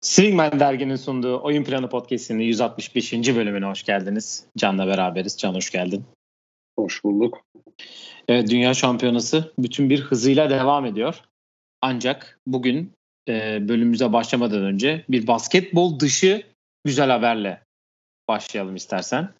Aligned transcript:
Swingman 0.00 0.60
derginin 0.60 0.96
sunduğu 0.96 1.40
Oyun 1.42 1.64
Planı 1.64 1.88
Podcast'inin 1.88 2.42
165. 2.44 3.12
bölümüne 3.12 3.66
hoş 3.66 3.82
geldiniz. 3.82 4.46
Can'la 4.58 4.86
beraberiz. 4.86 5.38
Can 5.38 5.54
hoş 5.54 5.70
geldin. 5.70 6.04
Hoş 6.78 7.04
bulduk. 7.04 7.38
Evet, 8.28 8.50
Dünya 8.50 8.74
Şampiyonası 8.74 9.52
bütün 9.58 9.90
bir 9.90 10.00
hızıyla 10.00 10.50
devam 10.50 10.86
ediyor. 10.86 11.20
Ancak 11.82 12.40
bugün 12.46 12.92
e, 13.28 13.68
bölümümüze 13.68 14.12
başlamadan 14.12 14.62
önce 14.62 15.04
bir 15.08 15.26
basketbol 15.26 16.00
dışı 16.00 16.42
güzel 16.84 17.10
haberle 17.10 17.62
başlayalım 18.28 18.76
istersen. 18.76 19.34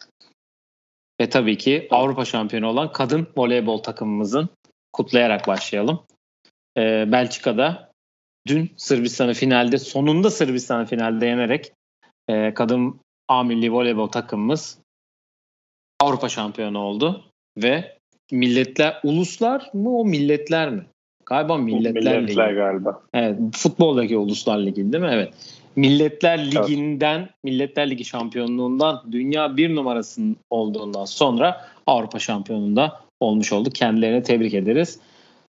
Ve 1.21 1.29
tabii 1.29 1.57
ki 1.57 1.87
Avrupa 1.91 2.25
şampiyonu 2.25 2.67
olan 2.67 2.91
kadın 2.91 3.27
voleybol 3.37 3.77
takımımızın 3.77 4.49
kutlayarak 4.93 5.47
başlayalım. 5.47 6.03
E, 6.77 7.11
Belçika'da 7.11 7.91
dün 8.47 8.71
Sırbistan'ı 8.77 9.33
finalde 9.33 9.77
sonunda 9.77 10.29
Sırbistan'ı 10.29 10.85
finalde 10.85 11.25
yenerek 11.25 11.71
e, 12.27 12.53
kadın 12.53 12.99
A 13.27 13.43
milli 13.43 13.73
voleybol 13.73 14.07
takımımız 14.07 14.79
Avrupa 15.99 16.29
şampiyonu 16.29 16.79
oldu 16.79 17.25
ve 17.57 17.97
milletler 18.31 18.99
uluslar 19.03 19.69
mı 19.73 19.97
o 19.97 20.05
milletler 20.05 20.69
mi? 20.69 20.85
Galiba 21.25 21.57
milletler, 21.57 21.93
milletler 21.93 22.23
ligi. 22.23 22.55
galiba. 22.55 23.01
Evet, 23.13 23.39
futboldaki 23.53 24.17
uluslar 24.17 24.59
ligi 24.59 24.93
değil 24.93 25.03
mi? 25.03 25.09
Evet. 25.13 25.60
Milletler 25.75 26.51
Ligi'nden, 26.51 27.29
Milletler 27.43 27.89
Ligi 27.89 28.05
şampiyonluğundan 28.05 29.11
dünya 29.11 29.57
bir 29.57 29.75
numarasının 29.75 30.37
olduğundan 30.49 31.05
sonra 31.05 31.67
Avrupa 31.87 32.19
şampiyonunda 32.19 33.01
olmuş 33.19 33.53
oldu. 33.53 33.69
Kendilerine 33.69 34.23
tebrik 34.23 34.53
ederiz. 34.53 34.99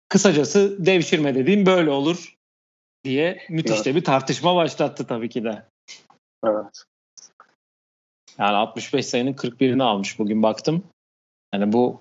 Kısacası 0.08 0.86
devşirme 0.86 1.34
dediğim 1.34 1.66
böyle 1.66 1.90
olur 1.90 2.36
diye 3.04 3.42
müthiş 3.48 3.76
Evet. 3.76 3.84
de 3.84 3.94
bir 3.94 4.04
tartışma 4.04 4.56
başlattı 4.56 5.06
tabii 5.06 5.28
ki 5.28 5.44
de. 5.44 5.62
Evet. 6.46 6.84
Yani 8.38 8.56
65 8.56 9.06
sayının 9.06 9.32
41'ini 9.32 9.82
almış 9.82 10.18
bugün 10.18 10.42
baktım. 10.42 10.84
Hani 11.50 11.72
bu 11.72 12.00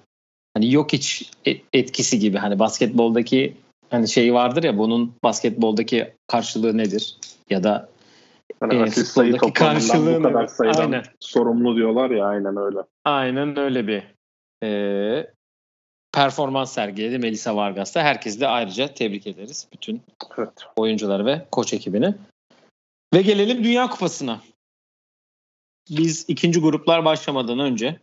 hani 0.54 0.74
yok 0.74 0.94
hiç 0.94 1.32
etkisi 1.74 2.20
gibi 2.20 2.38
hani 2.38 2.60
basketboldaki 2.60 3.58
hani 3.90 4.08
şey 4.08 4.34
vardır 4.34 4.64
ya 4.64 4.78
bunun 4.78 5.14
basketboldaki 5.24 6.14
karşılığı 6.28 6.78
nedir? 6.78 7.18
Ya 7.50 7.64
da 7.64 7.91
Hani 8.62 8.76
Evet, 8.76 8.88
asist 8.88 9.12
sayı 9.12 9.38
toplamından 9.38 10.16
bu 10.16 10.24
kadar 10.24 10.48
sayıdan 10.48 10.82
Aynen. 10.82 11.04
sorumlu 11.20 11.76
diyorlar 11.76 12.10
ya 12.10 12.26
aynen 12.26 12.58
öyle. 12.58 12.80
aynen 13.06 13.58
öyle 13.58 13.88
bir 13.88 14.04
e, 14.64 15.34
performans 16.14 16.74
sergiledi 16.74 17.18
Melisa 17.20 17.56
Vargas'ta. 17.56 18.04
Herkesi 18.04 18.40
de 18.40 18.48
ayrıca 18.48 18.94
tebrik 18.94 19.28
ederiz. 19.28 19.68
Bütün 19.74 20.02
Evet. 20.38 20.66
oyuncuları 20.76 21.26
ve 21.26 21.48
koç 21.52 21.74
ekibini. 21.74 22.16
Ve 23.14 23.22
gelelim 23.22 23.64
Dünya 23.64 23.90
Kupası'na. 23.90 24.42
Biz 25.90 26.26
ikinci 26.30 26.60
gruplar 26.60 27.06
başlamadan 27.06 27.60
önce 27.60 28.00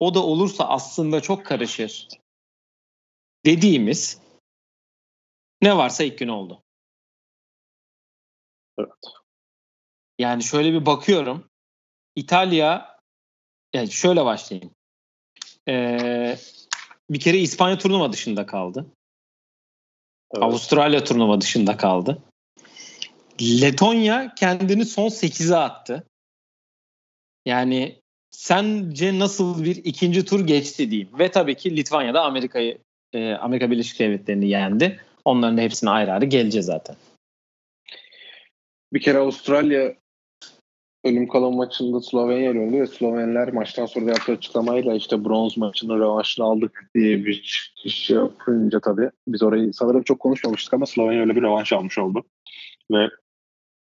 o 0.00 0.14
da 0.14 0.22
olursa 0.22 0.68
aslında 0.68 1.20
çok 1.20 1.46
karışır 1.46 2.08
dediğimiz 3.46 4.20
ne 5.62 5.76
varsa 5.76 6.04
ilk 6.04 6.18
gün 6.18 6.28
oldu. 6.28 6.62
Evet. 8.78 8.90
Yani 10.18 10.42
şöyle 10.42 10.72
bir 10.72 10.86
bakıyorum. 10.86 11.44
İtalya 12.16 12.96
yani 13.74 13.90
şöyle 13.90 14.24
başlayayım. 14.24 14.70
Ee, 15.68 16.36
bir 17.10 17.20
kere 17.20 17.38
İspanya 17.38 17.78
turnuva 17.78 18.12
dışında 18.12 18.46
kaldı. 18.46 18.86
Evet. 20.34 20.44
Avustralya 20.44 21.04
turnuva 21.04 21.40
dışında 21.40 21.76
kaldı. 21.76 22.22
Letonya 23.40 24.34
kendini 24.34 24.84
son 24.84 25.08
8'e 25.08 25.56
attı. 25.56 26.06
Yani 27.46 28.00
sence 28.30 29.18
nasıl 29.18 29.64
bir 29.64 29.76
ikinci 29.76 30.24
tur 30.24 30.46
geçti 30.46 30.90
diyeyim. 30.90 31.18
Ve 31.18 31.30
tabii 31.30 31.54
ki 31.54 31.76
Litvanya'da 31.76 32.22
Amerika'yı 32.22 32.78
e, 33.12 33.32
Amerika 33.32 33.70
Birleşik 33.70 33.98
Devletleri'ni 33.98 34.48
yendi. 34.48 35.00
Onların 35.24 35.56
da 35.56 35.60
hepsine 35.60 35.90
ayrı 35.90 36.12
ayrı 36.12 36.24
geleceğiz 36.24 36.66
zaten. 36.66 36.96
Bir 38.92 39.00
kere 39.00 39.18
Avustralya 39.18 39.94
ölüm 41.06 41.28
kalım 41.28 41.56
maçında 41.56 42.00
Slovenya 42.00 42.50
oynadı 42.50 42.80
ve 42.80 42.86
Slovenler 42.86 43.52
maçtan 43.52 43.86
sonra 43.86 44.10
yaptığı 44.10 44.32
açıklamayla 44.32 44.94
işte 44.94 45.24
bronz 45.24 45.56
maçının 45.56 46.00
revanşını 46.00 46.46
aldık 46.46 46.90
diye 46.94 47.24
bir 47.24 47.42
çıkış 47.42 48.10
yapınca 48.10 48.80
tabii 48.80 49.10
biz 49.28 49.42
orayı 49.42 49.72
sanırım 49.72 50.02
çok 50.02 50.20
konuşmamıştık 50.20 50.74
ama 50.74 50.86
Slovenya 50.86 51.20
öyle 51.20 51.36
bir 51.36 51.42
revanş 51.42 51.72
almış 51.72 51.98
oldu. 51.98 52.24
Ve 52.92 53.08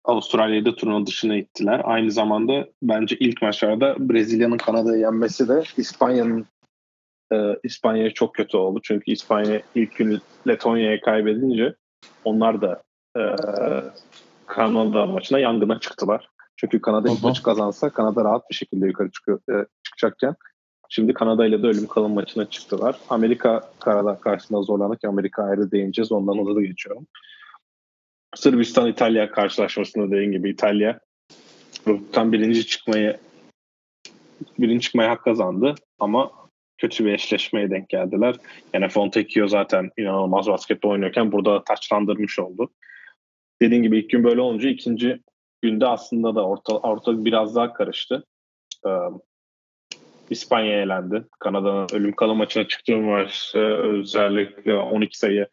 Avustralya'yı 0.04 0.64
da 0.64 0.74
turnuva 0.74 1.06
dışına 1.06 1.36
ittiler. 1.36 1.80
Aynı 1.84 2.10
zamanda 2.10 2.68
bence 2.82 3.16
ilk 3.20 3.42
maçlarda 3.42 3.96
Brezilya'nın 3.98 4.56
Kanada'yı 4.56 5.00
yenmesi 5.00 5.48
de 5.48 5.62
İspanya'nın 5.76 6.46
e, 7.32 7.36
İspanya'ya 7.64 8.10
çok 8.10 8.34
kötü 8.34 8.56
oldu. 8.56 8.80
Çünkü 8.82 9.12
İspanya 9.12 9.62
ilk 9.74 9.96
günü 9.96 10.18
Letonya'ya 10.48 11.00
kaybedince 11.00 11.74
onlar 12.24 12.62
da 12.62 12.82
e, 13.16 13.22
Kanada 14.46 15.06
maçına 15.06 15.38
yangına 15.38 15.80
çıktılar. 15.80 16.33
Çünkü 16.56 16.80
Kanada 16.80 17.10
ilk 17.10 17.22
maçı 17.22 17.42
kazansa 17.42 17.90
Kanada 17.90 18.24
rahat 18.24 18.50
bir 18.50 18.54
şekilde 18.54 18.86
yukarı 18.86 19.10
çıkıyor, 19.10 19.40
e, 19.50 19.66
çıkacakken 19.82 20.34
şimdi 20.88 21.14
Kanada 21.14 21.46
ile 21.46 21.62
de 21.62 21.66
ölüm 21.66 21.86
kalım 21.86 22.14
maçına 22.14 22.50
çıktılar. 22.50 22.96
Amerika 23.10 23.70
Kanada 23.80 24.18
karşısında 24.20 24.62
zorlandık. 24.62 25.04
Amerika 25.04 25.42
ayrı 25.44 25.70
değineceğiz. 25.70 26.12
Ondan 26.12 26.46
hızlı 26.46 26.62
geçiyorum. 26.62 27.06
Sırbistan 28.36 28.88
İtalya 28.88 29.30
karşılaşmasında 29.30 30.06
dediğim 30.06 30.32
gibi 30.32 30.50
İtalya 30.50 31.00
gruptan 31.86 32.32
birinci 32.32 32.66
çıkmayı 32.66 33.18
birinci 34.58 34.84
çıkmaya 34.84 35.10
hak 35.10 35.24
kazandı 35.24 35.74
ama 35.98 36.30
kötü 36.78 37.04
bir 37.04 37.12
eşleşmeye 37.12 37.70
denk 37.70 37.88
geldiler. 37.88 38.36
Yani 38.72 38.88
Fontecchio 38.88 39.48
zaten 39.48 39.90
inanılmaz 39.96 40.46
basketbol 40.46 40.90
oynuyorken 40.90 41.32
burada 41.32 41.64
taçlandırmış 41.64 42.38
oldu. 42.38 42.70
Dediğim 43.62 43.82
gibi 43.82 43.98
ilk 43.98 44.10
gün 44.10 44.24
böyle 44.24 44.40
olunca 44.40 44.68
ikinci 44.68 45.20
günde 45.64 45.86
aslında 45.86 46.34
da 46.34 46.46
orta, 46.46 46.78
ortalık 46.78 47.24
biraz 47.24 47.56
daha 47.56 47.72
karıştı. 47.72 48.24
Ee, 48.86 48.90
İspanya 50.30 50.82
elendi. 50.82 51.24
Kanada'nın 51.38 51.86
ölüm 51.92 52.12
kalım 52.12 52.38
maçına 52.38 52.68
çıktığı 52.68 52.96
maç 52.96 53.54
özellikle 53.54 54.74
12 54.74 55.18
sayı 55.18 55.48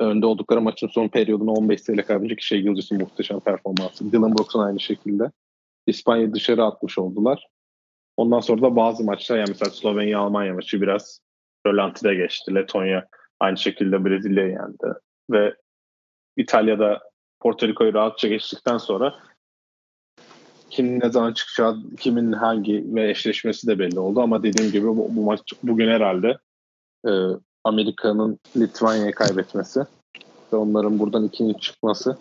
önde 0.00 0.26
oldukları 0.26 0.60
maçın 0.60 0.88
son 0.88 1.08
periyodunu 1.08 1.52
15 1.52 1.80
sayıyla 1.80 2.04
kaybedecek 2.04 2.38
ki 2.38 2.46
şey 2.46 2.60
Gilgis'in 2.60 2.98
muhteşem 2.98 3.40
performansı. 3.40 4.12
Dylan 4.12 4.34
Brooks'un 4.34 4.62
aynı 4.62 4.80
şekilde. 4.80 5.30
İspanya'yı 5.86 6.34
dışarı 6.34 6.64
atmış 6.64 6.98
oldular. 6.98 7.46
Ondan 8.16 8.40
sonra 8.40 8.62
da 8.62 8.76
bazı 8.76 9.04
maçlar 9.04 9.38
yani 9.38 9.48
mesela 9.48 9.70
Slovenya-Almanya 9.70 10.54
maçı 10.54 10.82
biraz 10.82 11.20
rölantide 11.66 12.14
geçti. 12.14 12.54
Letonya 12.54 13.06
aynı 13.40 13.56
şekilde 13.56 14.04
Brezilya'yı 14.04 14.50
yendi. 14.50 14.98
Ve 15.30 15.54
İtalya'da 16.36 17.00
Porto 17.40 17.68
Rico'yu 17.68 17.94
rahatça 17.94 18.28
geçtikten 18.28 18.78
sonra 18.78 19.14
kimin 20.70 21.00
ne 21.00 21.10
zaman 21.10 21.32
çıkacağı, 21.32 21.78
kimin 22.00 22.32
hangi 22.32 22.84
ve 22.94 23.10
eşleşmesi 23.10 23.66
de 23.66 23.78
belli 23.78 23.98
oldu. 23.98 24.20
Ama 24.20 24.42
dediğim 24.42 24.72
gibi 24.72 24.86
bu, 24.86 25.08
bu 25.10 25.22
maç 25.22 25.40
bugün 25.62 25.88
herhalde 25.88 26.38
e, 27.06 27.10
Amerika'nın 27.64 28.38
Litvanya'yı 28.56 29.12
kaybetmesi 29.12 29.80
ve 30.52 30.56
onların 30.56 30.98
buradan 30.98 31.24
ikinci 31.24 31.60
çıkması 31.60 32.16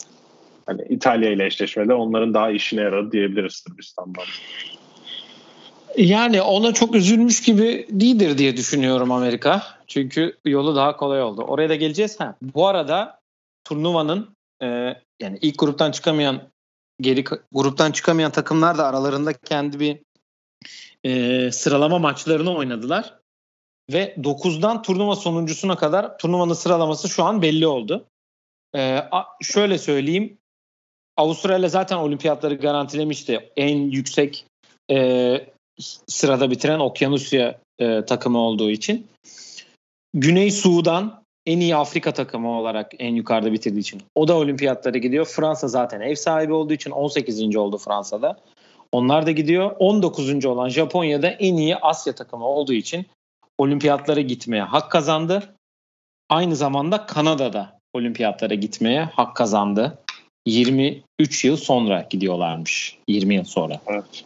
hani 0.66 0.82
İtalya 0.90 1.32
ile 1.32 1.46
eşleşmede 1.46 1.94
onların 1.94 2.34
daha 2.34 2.52
işine 2.52 2.82
yaradı 2.82 3.12
diyebiliriz 3.12 3.54
Sırbistan'dan. 3.54 4.24
Yani 5.98 6.42
ona 6.42 6.74
çok 6.74 6.96
üzülmüş 6.96 7.42
gibi 7.42 7.88
değildir 7.90 8.38
diye 8.38 8.58
düşünüyorum 8.58 9.12
Amerika. 9.12 9.64
Çünkü 9.88 10.38
yolu 10.46 10.76
daha 10.76 10.97
kolay 10.97 11.22
oldu. 11.22 11.41
Oraya 11.41 11.70
da 11.70 11.76
geleceğiz. 11.76 12.20
Ha, 12.20 12.35
bu 12.41 12.68
arada 12.68 13.20
turnuvanın 13.64 14.29
e, 14.62 14.66
yani 15.20 15.38
ilk 15.41 15.59
gruptan 15.59 15.91
çıkamayan 15.91 16.41
geri 17.01 17.23
gruptan 17.51 17.91
çıkamayan 17.91 18.31
takımlar 18.31 18.78
da 18.78 18.87
aralarında 18.87 19.34
kendi 19.34 19.79
bir 19.79 19.99
e, 21.03 21.51
sıralama 21.51 21.99
maçlarını 21.99 22.55
oynadılar. 22.55 23.19
Ve 23.91 24.16
9'dan 24.17 24.81
turnuva 24.81 25.16
sonuncusuna 25.16 25.75
kadar 25.75 26.17
turnuvanın 26.17 26.53
sıralaması 26.53 27.09
şu 27.09 27.23
an 27.23 27.41
belli 27.41 27.67
oldu. 27.67 28.05
E, 28.75 28.96
a, 29.11 29.25
şöyle 29.41 29.78
söyleyeyim. 29.78 30.37
Avustralya 31.17 31.69
zaten 31.69 31.97
olimpiyatları 31.97 32.55
garantilemişti. 32.55 33.51
En 33.55 33.78
yüksek 33.78 34.46
e, 34.91 35.47
sırada 36.07 36.51
bitiren 36.51 36.79
Okyanusya 36.79 37.59
e, 37.79 38.05
takımı 38.05 38.40
olduğu 38.40 38.69
için. 38.69 39.07
Güney 40.13 40.51
Sudan 40.51 41.23
en 41.49 41.59
iyi 41.59 41.75
Afrika 41.75 42.11
takımı 42.11 42.59
olarak 42.59 42.91
en 42.99 43.16
yukarıda 43.16 43.53
bitirdiği 43.53 43.79
için. 43.79 44.01
O 44.16 44.28
da 44.28 44.37
olimpiyatlara 44.37 44.97
gidiyor. 44.97 45.25
Fransa 45.25 45.67
zaten 45.67 46.01
ev 46.01 46.16
sahibi 46.16 46.53
olduğu 46.53 46.73
için 46.73 46.91
18. 46.91 47.55
oldu 47.55 47.78
Fransa'da. 47.78 48.37
Onlar 48.91 49.25
da 49.25 49.31
gidiyor. 49.31 49.75
19. 49.79 50.46
olan 50.46 50.69
Japonya'da 50.69 51.28
en 51.28 51.55
iyi 51.57 51.75
Asya 51.75 52.16
takımı 52.16 52.46
olduğu 52.46 52.73
için 52.73 53.05
olimpiyatlara 53.57 54.22
gitmeye 54.22 54.63
hak 54.63 54.91
kazandı. 54.91 55.55
Aynı 56.29 56.55
zamanda 56.55 57.05
Kanada'da 57.05 57.79
olimpiyatlara 57.93 58.53
gitmeye 58.53 59.03
hak 59.03 59.35
kazandı. 59.35 59.97
23 60.46 61.46
yıl 61.46 61.57
sonra 61.57 62.07
gidiyorlarmış. 62.09 62.97
20 63.07 63.35
yıl 63.35 63.43
sonra. 63.43 63.79
Evet. 63.87 64.25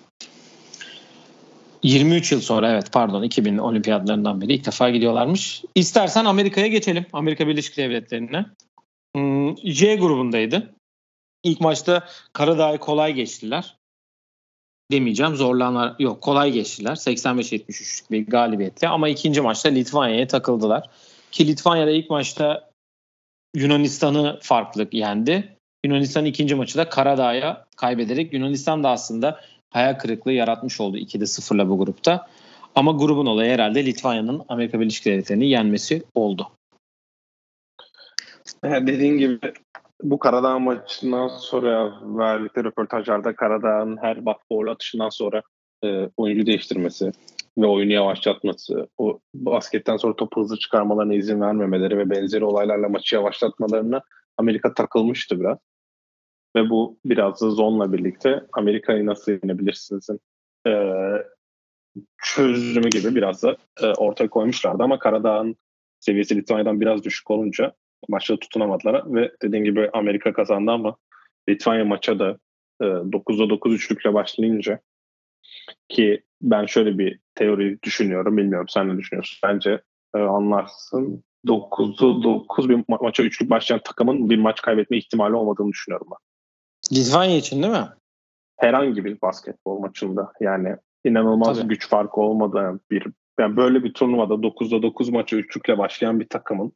23 1.83 2.31
yıl 2.31 2.41
sonra 2.41 2.71
evet 2.71 2.91
pardon 2.91 3.23
2000 3.23 3.57
olimpiyatlarından 3.57 4.41
beri 4.41 4.53
ilk 4.53 4.65
defa 4.65 4.89
gidiyorlarmış. 4.89 5.63
İstersen 5.75 6.25
Amerika'ya 6.25 6.67
geçelim. 6.67 7.05
Amerika 7.13 7.47
Birleşik 7.47 7.77
Devletleri'ne. 7.77 8.45
Hmm, 9.15 9.57
J 9.57 9.95
grubundaydı. 9.95 10.73
İlk 11.43 11.61
maçta 11.61 12.07
Karadağ'ı 12.33 12.77
kolay 12.77 13.13
geçtiler. 13.13 13.75
Demeyeceğim 14.91 15.35
zorlanlar 15.35 15.95
yok 15.99 16.21
kolay 16.21 16.51
geçtiler. 16.51 16.95
85-73 16.95 18.11
bir 18.11 18.27
galibiyetle 18.27 18.87
ama 18.87 19.09
ikinci 19.09 19.41
maçta 19.41 19.69
Litvanya'ya 19.69 20.27
takıldılar. 20.27 20.89
Ki 21.31 21.47
Litvanya'da 21.47 21.91
ilk 21.91 22.09
maçta 22.09 22.69
Yunanistan'ı 23.55 24.39
farklı 24.41 24.87
yendi. 24.91 25.57
Yunanistan 25.85 26.25
ikinci 26.25 26.55
maçı 26.55 26.77
da 26.77 26.89
Karadağ'a 26.89 27.65
kaybederek 27.77 28.33
Yunanistan 28.33 28.83
da 28.83 28.89
aslında 28.89 29.39
hayal 29.73 29.93
kırıklığı 29.93 30.31
yaratmış 30.31 30.81
oldu 30.81 30.97
2'de 30.97 31.23
0'la 31.23 31.69
bu 31.69 31.77
grupta. 31.77 32.27
Ama 32.75 32.91
grubun 32.91 33.25
olayı 33.25 33.51
herhalde 33.51 33.85
Litvanya'nın 33.85 34.41
Amerika 34.49 34.79
Birleşik 34.79 35.05
Devletleri'ni 35.05 35.49
yenmesi 35.49 36.03
oldu. 36.15 36.47
Yani 38.63 38.87
dediğin 38.87 39.17
gibi 39.17 39.39
bu 40.03 40.19
Karadağ 40.19 40.59
maçından 40.59 41.27
sonra 41.27 41.93
verdikleri 42.01 42.65
röportajlarda 42.65 43.35
Karadağ'ın 43.35 43.97
her 43.97 44.25
basketbol 44.25 44.67
atışından 44.67 45.09
sonra 45.09 45.41
e, 45.83 46.09
oyuncu 46.17 46.45
değiştirmesi 46.45 47.11
ve 47.57 47.65
oyunu 47.65 47.93
yavaşlatması, 47.93 48.87
o 48.97 49.19
basketten 49.33 49.97
sonra 49.97 50.15
topu 50.15 50.41
hızlı 50.41 50.59
çıkarmalarına 50.59 51.13
izin 51.13 51.41
vermemeleri 51.41 51.97
ve 51.97 52.09
benzeri 52.09 52.45
olaylarla 52.45 52.89
maçı 52.89 53.15
yavaşlatmalarına 53.15 54.01
Amerika 54.37 54.73
takılmıştı 54.73 55.39
biraz. 55.39 55.57
Ve 56.55 56.69
bu 56.69 56.99
biraz 57.05 57.41
da 57.41 57.49
zonla 57.49 57.93
birlikte 57.93 58.43
Amerika'yı 58.53 59.05
nasıl 59.05 59.31
yenebilirsinizin 59.31 60.19
e, 60.67 60.71
çözümü 62.23 62.89
gibi 62.89 63.15
biraz 63.15 63.43
da 63.43 63.57
e, 63.81 63.85
ortaya 63.85 64.29
koymuşlardı. 64.29 64.83
Ama 64.83 64.99
Karadağ'ın 64.99 65.55
seviyesi 65.99 66.35
Litvanya'dan 66.35 66.81
biraz 66.81 67.03
düşük 67.03 67.31
olunca 67.31 67.73
maçta 68.09 68.37
tutunamadılar 68.37 69.13
ve 69.15 69.31
dediğim 69.41 69.65
gibi 69.65 69.89
Amerika 69.93 70.33
kazandı 70.33 70.71
ama 70.71 70.97
Litvanya 71.49 71.85
maça 71.85 72.19
da 72.19 72.37
e, 72.81 72.85
9'da 72.85 73.49
9 73.49 73.73
üçlükle 73.73 74.13
başlayınca 74.13 74.79
ki 75.89 76.23
ben 76.41 76.65
şöyle 76.65 76.97
bir 76.97 77.19
teori 77.35 77.77
düşünüyorum. 77.83 78.37
Bilmiyorum 78.37 78.67
sen 78.69 78.89
ne 78.89 78.97
düşünüyorsun? 78.97 79.39
Bence 79.43 79.81
e, 80.15 80.17
anlarsın. 80.19 81.23
9'u 81.47 82.23
9 82.23 82.69
bir 82.69 82.75
ma- 82.75 83.03
maça 83.03 83.23
üçlük 83.23 83.49
başlayan 83.49 83.81
takımın 83.83 84.29
bir 84.29 84.37
maç 84.37 84.61
kaybetme 84.61 84.97
ihtimali 84.97 85.35
olmadığını 85.35 85.69
düşünüyorum 85.69 86.07
ben. 86.11 86.32
Litvanya 86.91 87.37
için 87.37 87.63
değil 87.63 87.73
mi? 87.73 87.89
Herhangi 88.57 89.05
bir 89.05 89.21
basketbol 89.21 89.79
maçında 89.79 90.31
yani 90.39 90.75
inanılmaz 91.05 91.57
Tabii. 91.57 91.67
güç 91.67 91.89
farkı 91.89 92.21
olmadan 92.21 92.79
bir 92.91 93.07
yani 93.39 93.57
böyle 93.57 93.83
bir 93.83 93.93
turnuvada 93.93 94.33
9'da 94.33 94.81
9 94.83 95.09
maça 95.09 95.37
üçlükle 95.37 95.77
başlayan 95.77 96.19
bir 96.19 96.29
takımın 96.29 96.71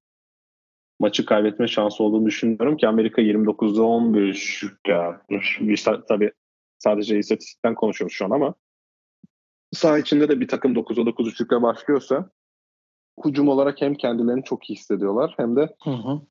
maçı 0.99 1.25
kaybetme 1.25 1.67
şansı 1.67 2.03
olduğunu 2.03 2.25
düşünüyorum 2.25 2.77
ki 2.77 2.87
Amerika 2.87 3.21
29'da 3.21 3.83
11 3.83 4.21
üçlükle 4.21 4.93
yapmış. 4.93 5.59
Sa- 5.61 6.05
tabii 6.07 6.31
sadece 6.77 7.19
istatistikten 7.19 7.75
konuşuyoruz 7.75 8.15
şu 8.15 8.25
an 8.25 8.31
ama 8.31 8.53
saha 9.73 9.97
içinde 9.97 10.29
de 10.29 10.39
bir 10.39 10.47
takım 10.47 10.73
9'da 10.73 11.05
9 11.05 11.27
üçlükle 11.27 11.61
başlıyorsa 11.61 12.29
hücum 13.25 13.47
olarak 13.47 13.81
hem 13.81 13.95
kendilerini 13.95 14.43
çok 14.43 14.69
iyi 14.69 14.75
hissediyorlar 14.75 15.33
hem 15.37 15.55
de 15.55 15.75
Hı 15.83 15.91
hı. 15.91 16.21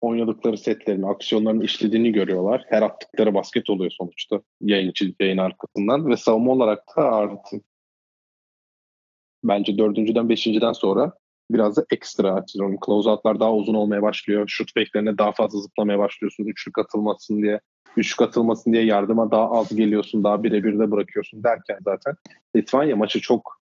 Oynadıkları 0.00 0.58
setlerin, 0.58 1.02
aksiyonların 1.02 1.60
işlediğini 1.60 2.12
görüyorlar. 2.12 2.64
Her 2.68 2.82
attıkları 2.82 3.34
basket 3.34 3.70
oluyor 3.70 3.90
sonuçta 3.90 4.40
yayın 4.60 4.90
için, 4.90 5.16
yayın 5.20 5.38
arkasından 5.38 6.08
ve 6.08 6.16
savunma 6.16 6.52
olarak 6.52 6.84
da 6.96 7.02
artık 7.02 7.64
bence 9.44 9.78
dördüncüden 9.78 10.28
beşinciden 10.28 10.72
sonra 10.72 11.12
biraz 11.50 11.76
da 11.76 11.84
ekstra 11.92 12.34
atıyorum. 12.34 12.76
Closeout'lar 12.86 13.40
daha 13.40 13.54
uzun 13.54 13.74
olmaya 13.74 14.02
başlıyor. 14.02 14.44
Şut 14.48 14.74
fake'lerine 14.74 15.18
daha 15.18 15.32
fazla 15.32 15.60
zıplamaya 15.60 15.98
başlıyorsun. 15.98 16.44
Üçlük 16.44 16.78
atılmasın 16.78 17.42
diye. 17.42 17.60
Üçlük 17.96 18.22
atılmasın 18.22 18.72
diye 18.72 18.84
yardıma 18.84 19.30
daha 19.30 19.50
az 19.50 19.76
geliyorsun. 19.76 20.24
Daha 20.24 20.42
birebir 20.42 20.78
de 20.78 20.90
bırakıyorsun 20.90 21.44
derken 21.44 21.78
zaten 21.84 22.14
Litvanya 22.56 22.96
maçı 22.96 23.20
çok 23.20 23.60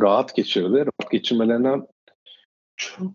rahat 0.00 0.34
geçirdi. 0.36 0.76
Rahat 0.76 1.10
geçirmelerinden 1.10 1.86
çok 2.76 3.12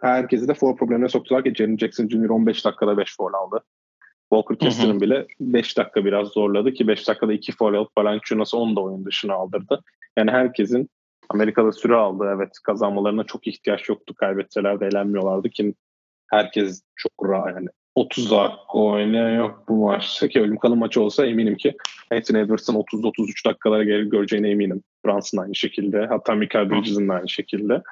herkesi 0.00 0.48
de 0.48 0.54
foul 0.54 0.76
problemine 0.76 1.08
soktular 1.08 1.44
ki 1.44 1.54
Jaren 1.54 1.76
Jackson 1.76 2.08
Jr. 2.08 2.28
15 2.28 2.64
dakikada 2.64 2.96
5 2.96 3.16
foul 3.16 3.32
aldı. 3.32 3.64
Walker 4.32 4.58
Kessler'ın 4.58 5.00
bile 5.00 5.26
5 5.40 5.78
dakika 5.78 6.04
biraz 6.04 6.28
zorladı 6.28 6.72
ki 6.72 6.88
5 6.88 7.08
dakikada 7.08 7.32
2 7.32 7.52
foul 7.52 7.74
alıp 7.74 7.90
Valanciunas 7.98 8.54
onu 8.54 8.76
da 8.76 8.80
oyun 8.80 9.04
dışına 9.04 9.34
aldırdı. 9.34 9.82
Yani 10.16 10.30
herkesin 10.30 10.90
Amerika'da 11.28 11.72
süre 11.72 11.94
aldı. 11.94 12.32
Evet 12.36 12.50
kazanmalarına 12.64 13.24
çok 13.24 13.46
ihtiyaç 13.46 13.88
yoktu. 13.88 14.14
Kaybetseler 14.14 14.80
de 14.80 14.86
eğlenmiyorlardı 14.86 15.50
ki 15.50 15.74
herkes 16.30 16.82
çok 16.96 17.12
rahat 17.22 17.54
yani 17.54 17.68
30 17.94 18.30
dakika 18.30 18.58
oynayan 18.72 19.36
yok 19.38 19.64
bu 19.68 19.86
maçta 19.86 20.28
ki 20.28 20.40
ölüm 20.40 20.56
kalım 20.56 20.78
maçı 20.78 21.02
olsa 21.02 21.26
eminim 21.26 21.56
ki 21.56 21.76
Anthony 22.12 22.40
Edwards'ın 22.40 22.74
30-33 22.74 23.46
dakikalara 23.46 23.84
gelir 23.84 24.02
göreceğine 24.02 24.50
eminim. 24.50 24.82
Brunson 25.04 25.38
aynı 25.38 25.54
şekilde. 25.54 26.06
Hatta 26.06 26.34
Michael 26.34 26.70
Bridges'in 26.70 27.08
aynı 27.08 27.28
şekilde. 27.28 27.82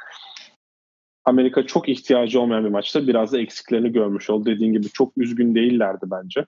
Amerika 1.26 1.66
çok 1.66 1.88
ihtiyacı 1.88 2.40
olmayan 2.40 2.64
bir 2.64 2.70
maçta 2.70 3.06
biraz 3.06 3.32
da 3.32 3.40
eksiklerini 3.40 3.92
görmüş 3.92 4.30
oldu. 4.30 4.46
Dediğin 4.46 4.72
gibi 4.72 4.88
çok 4.88 5.12
üzgün 5.16 5.54
değillerdi 5.54 6.04
bence. 6.04 6.46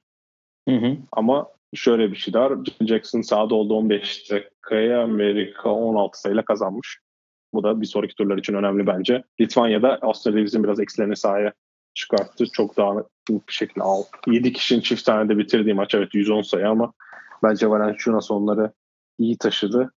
Hı 0.69 0.77
hı. 0.77 0.97
Ama 1.13 1.49
şöyle 1.75 2.11
bir 2.11 2.17
şey 2.17 2.35
daha. 2.35 2.51
Jackson 2.81 3.21
sahada 3.21 3.55
oldu 3.55 3.75
15 3.75 4.31
dakikaya 4.31 5.03
Amerika 5.03 5.71
16 5.71 6.21
sayıyla 6.21 6.45
kazanmış. 6.45 6.99
Bu 7.55 7.63
da 7.63 7.81
bir 7.81 7.87
sonraki 7.87 8.15
turlar 8.15 8.39
için 8.39 8.55
önemli 8.55 8.87
bence. 8.87 9.23
Litvanya'da 9.41 9.99
Avustralya 10.03 10.45
bizim 10.45 10.65
biraz 10.65 10.81
eksilerini 10.81 11.17
sahaya 11.17 11.53
çıkarttı. 11.95 12.47
Çok 12.53 12.77
dağınık 12.77 13.07
bir 13.31 13.53
şekilde 13.53 13.85
al. 13.85 14.03
7 14.27 14.53
kişinin 14.53 14.81
çift 14.81 15.05
tane 15.05 15.29
de 15.29 15.39
bitirdiği 15.39 15.75
maç 15.75 15.95
evet 15.95 16.15
110 16.15 16.43
sayı 16.43 16.69
ama 16.69 16.93
bence 17.43 17.71
Valanciunas 17.71 18.31
onları 18.31 18.73
iyi 19.19 19.39
taşıdı 19.39 19.93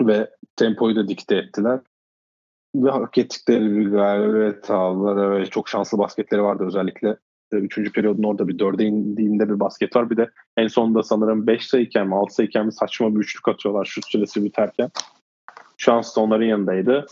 ve 0.00 0.30
tempoyu 0.56 0.96
da 0.96 1.08
dikte 1.08 1.36
ettiler. 1.36 1.80
Ve 2.74 2.90
hak 2.90 3.18
ettikleri 3.18 3.76
bir 3.76 3.90
galibiyet 3.90 4.70
aldılar. 4.70 5.32
Evet, 5.32 5.52
çok 5.52 5.68
şanslı 5.68 5.98
basketleri 5.98 6.42
vardı 6.42 6.64
özellikle. 6.66 7.08
e, 7.52 7.56
Üçüncü 7.56 7.92
periyodun 7.92 8.22
orada 8.22 8.48
bir 8.48 8.58
dörde 8.58 8.84
indiğinde 8.84 9.48
bir 9.48 9.60
basket 9.60 9.96
var. 9.96 10.10
Bir 10.10 10.16
de 10.16 10.30
en 10.56 10.66
sonunda 10.66 11.02
sanırım 11.02 11.46
5 11.46 11.66
sayıken 11.66 12.06
mi 12.06 12.14
6 12.14 12.34
sayıken 12.34 12.66
mi 12.66 12.72
saçma 12.72 13.14
bir 13.14 13.20
üçlük 13.20 13.48
atıyorlar 13.48 13.84
şut 13.84 14.04
süresi 14.06 14.44
biterken. 14.44 14.90
Şans 15.76 16.16
da 16.16 16.20
onların 16.20 16.46
yanındaydı. 16.46 17.06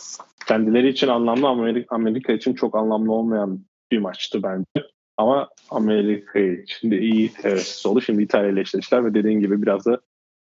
Kendileri 0.46 0.88
için 0.88 1.08
anlamlı 1.08 1.48
Amerika, 1.48 1.96
Amerika 1.96 2.32
için 2.32 2.54
çok 2.54 2.76
anlamlı 2.76 3.12
olmayan 3.12 3.60
bir 3.90 3.98
maçtı 3.98 4.42
bence. 4.42 4.88
Ama 5.16 5.48
Amerika 5.70 6.38
için 6.38 6.90
de 6.90 6.98
iyi 6.98 7.32
tesis 7.32 7.86
oldu. 7.86 8.00
Şimdi 8.00 8.22
İtalya 8.22 8.50
ile 8.50 8.60
eşleştiler 8.60 9.04
ve 9.04 9.14
dediğin 9.14 9.40
gibi 9.40 9.62
biraz 9.62 9.86
da 9.86 10.00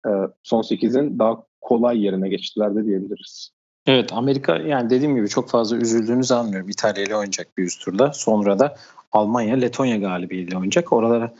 e, 0.08 0.12
son 0.44 0.62
8'in 0.62 1.20
daha 1.20 1.44
kolay 1.62 2.04
yerine 2.04 2.30
geçtiler 2.30 2.76
de 2.76 2.86
diyebiliriz. 2.86 3.55
Evet 3.88 4.14
Amerika 4.14 4.58
yani 4.58 4.90
dediğim 4.90 5.16
gibi 5.16 5.30
çok 5.30 5.50
fazla 5.50 5.78
üzüldüğünüzü 5.78 6.34
anlıyorum. 6.34 6.70
İtalya 6.70 7.04
ile 7.04 7.16
oynayacak 7.16 7.58
bir 7.58 7.64
üst 7.64 7.82
turda. 7.82 8.14
Sonra 8.14 8.60
da 8.60 8.76
Almanya, 9.12 9.56
Letonya 9.56 9.98
galibiyetiyle 9.98 10.58
oynayacak. 10.58 10.94
Oralara 10.94 11.34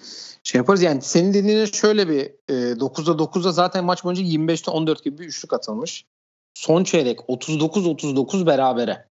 şey 0.44 0.60
yaparız. 0.60 0.82
Yani 0.82 1.02
senin 1.02 1.34
dediğine 1.34 1.68
şöyle 1.68 2.10
bir 2.10 2.22
e, 2.50 2.54
9'da 2.54 3.12
9'da 3.12 3.52
zaten 3.52 3.86
maç 3.86 4.04
boyunca 4.04 4.24
25'te 4.24 4.72
14 4.72 5.04
gibi 5.04 5.18
bir 5.18 5.26
üçlük 5.26 5.54
atılmış. 5.54 6.06
Son 6.54 6.84
çeyrek 6.84 7.20
39-39 7.20 8.46
berabere. 8.46 9.06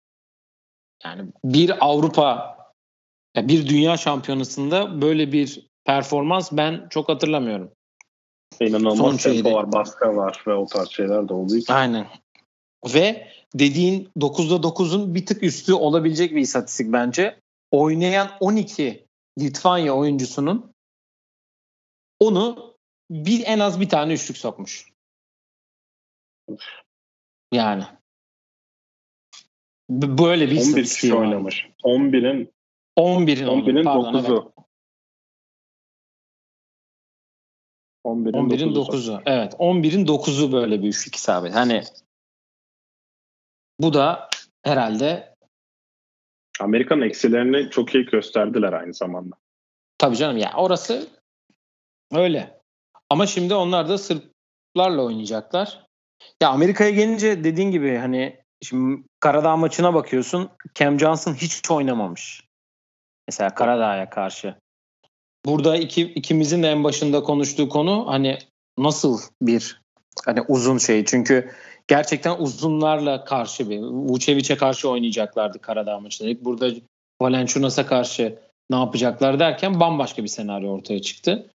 Yani 1.05 1.23
bir 1.45 1.87
Avrupa 1.87 2.57
ya 3.37 3.49
bir 3.49 3.69
dünya 3.69 3.97
şampiyonasında 3.97 5.03
böyle 5.03 5.33
bir 5.33 5.67
performans 5.85 6.53
ben 6.53 6.87
çok 6.91 7.09
hatırlamıyorum. 7.09 7.71
Son 8.59 8.67
İnanılmaz 8.67 8.99
tempo 8.99 9.19
çeyrek. 9.19 9.53
var, 9.53 9.73
baskı 9.73 10.17
var 10.17 10.45
ve 10.47 10.55
o 10.55 10.67
tarz 10.67 10.91
şeyler 10.91 11.29
de 11.29 11.33
olduğu 11.33 11.57
için. 11.57 11.73
Aynen. 11.73 12.07
Ve 12.85 13.29
dediğin 13.55 14.11
9'da 14.17 14.69
9'un 14.69 15.15
bir 15.15 15.27
tık 15.27 15.43
üstü 15.43 15.73
olabilecek 15.73 16.31
bir 16.31 16.41
istatistik 16.41 16.93
bence. 16.93 17.41
Oynayan 17.71 18.31
12 18.41 19.07
Litvanya 19.39 19.95
oyuncusunun 19.97 20.73
onu 22.21 22.77
bir 23.11 23.43
en 23.47 23.59
az 23.59 23.81
bir 23.81 23.89
tane 23.89 24.13
üçlük 24.13 24.37
sokmuş. 24.37 24.93
Yani. 27.53 27.85
Böyle 29.91 30.47
bir 30.47 30.57
11 30.57 30.61
istatistiği 30.61 31.13
kişi 31.13 31.15
oynamış. 31.15 31.69
11'in 31.85 32.53
11'in, 32.99 33.47
11'in 33.47 33.85
pardon, 33.85 34.15
9'u. 34.15 34.33
evet. 34.33 34.53
11'in 38.05 38.33
11'in 38.33 38.75
9'u. 38.75 38.95
9'u. 38.95 39.23
Evet. 39.27 39.53
11'in 39.55 40.07
9'u 40.07 40.53
böyle 40.53 40.83
bir 40.83 40.89
üçlük 40.89 41.17
isabet. 41.17 41.55
Hani 41.55 41.83
Bu 43.81 43.95
da 43.95 44.29
herhalde 44.63 45.35
Amerika'nın 46.61 47.03
eksilerini 47.03 47.71
çok 47.71 47.95
iyi 47.95 48.05
gösterdiler 48.05 48.73
aynı 48.73 48.95
zamanda. 48.95 49.37
Tabii 49.99 50.17
canım 50.17 50.37
ya 50.37 50.53
orası 50.57 51.09
öyle. 52.13 52.61
Ama 53.11 53.27
şimdi 53.27 53.55
onlar 53.55 53.89
da 53.89 53.99
Sırplarla 53.99 55.03
oynayacaklar. 55.03 55.87
Ya 56.43 56.49
Amerika'ya 56.49 56.91
gelince 56.91 57.45
dediğin 57.45 57.71
gibi 57.71 57.97
hani 57.97 58.41
şimdi 58.63 59.03
Karadağ 59.21 59.57
maçına 59.57 59.95
bakıyorsun. 59.95 60.51
Cam 60.75 61.01
Johnson 61.01 61.35
hiç 61.35 61.71
oynamamış. 61.71 62.45
Mesela 63.29 63.55
Karadağ'a 63.55 64.11
karşı. 64.11 64.55
Burada 65.47 65.77
iki, 65.77 66.03
ikimizin 66.03 66.63
de 66.63 66.69
en 66.69 66.85
başında 66.85 67.23
konuştuğu 67.23 67.69
konu 67.69 68.07
hani 68.09 68.39
nasıl 68.79 69.21
bir 69.43 69.83
hani 70.25 70.41
uzun 70.49 70.79
şey. 70.79 71.05
Çünkü 71.05 71.51
gerçekten 71.89 72.39
uzunlarla 72.39 73.25
karşı 73.25 73.71
bir 73.71 73.79
Vucevic'e 73.81 74.57
karşı 74.57 74.91
oynayacaklardı 74.91 75.59
Karadağ 75.59 76.01
maçında. 76.01 76.45
Burada 76.45 76.71
Valenciunas'a 77.23 77.87
karşı 77.87 78.39
ne 78.71 78.77
yapacaklar 78.77 79.39
derken 79.39 79.81
bambaşka 79.81 80.23
bir 80.23 80.29
senaryo 80.29 80.71
ortaya 80.71 81.03
çıktı. 81.03 81.51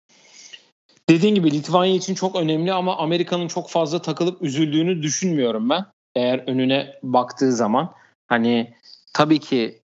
Dediğim 1.09 1.35
gibi 1.35 1.51
Litvanya 1.51 1.95
için 1.95 2.15
çok 2.15 2.35
önemli 2.35 2.73
ama 2.73 2.97
Amerika'nın 2.97 3.47
çok 3.47 3.69
fazla 3.69 4.01
takılıp 4.01 4.41
üzüldüğünü 4.41 5.01
düşünmüyorum 5.03 5.69
ben. 5.69 5.85
Eğer 6.15 6.39
önüne 6.39 6.95
baktığı 7.03 7.51
zaman 7.51 7.93
hani 8.27 8.73
tabii 9.13 9.39
ki 9.39 9.81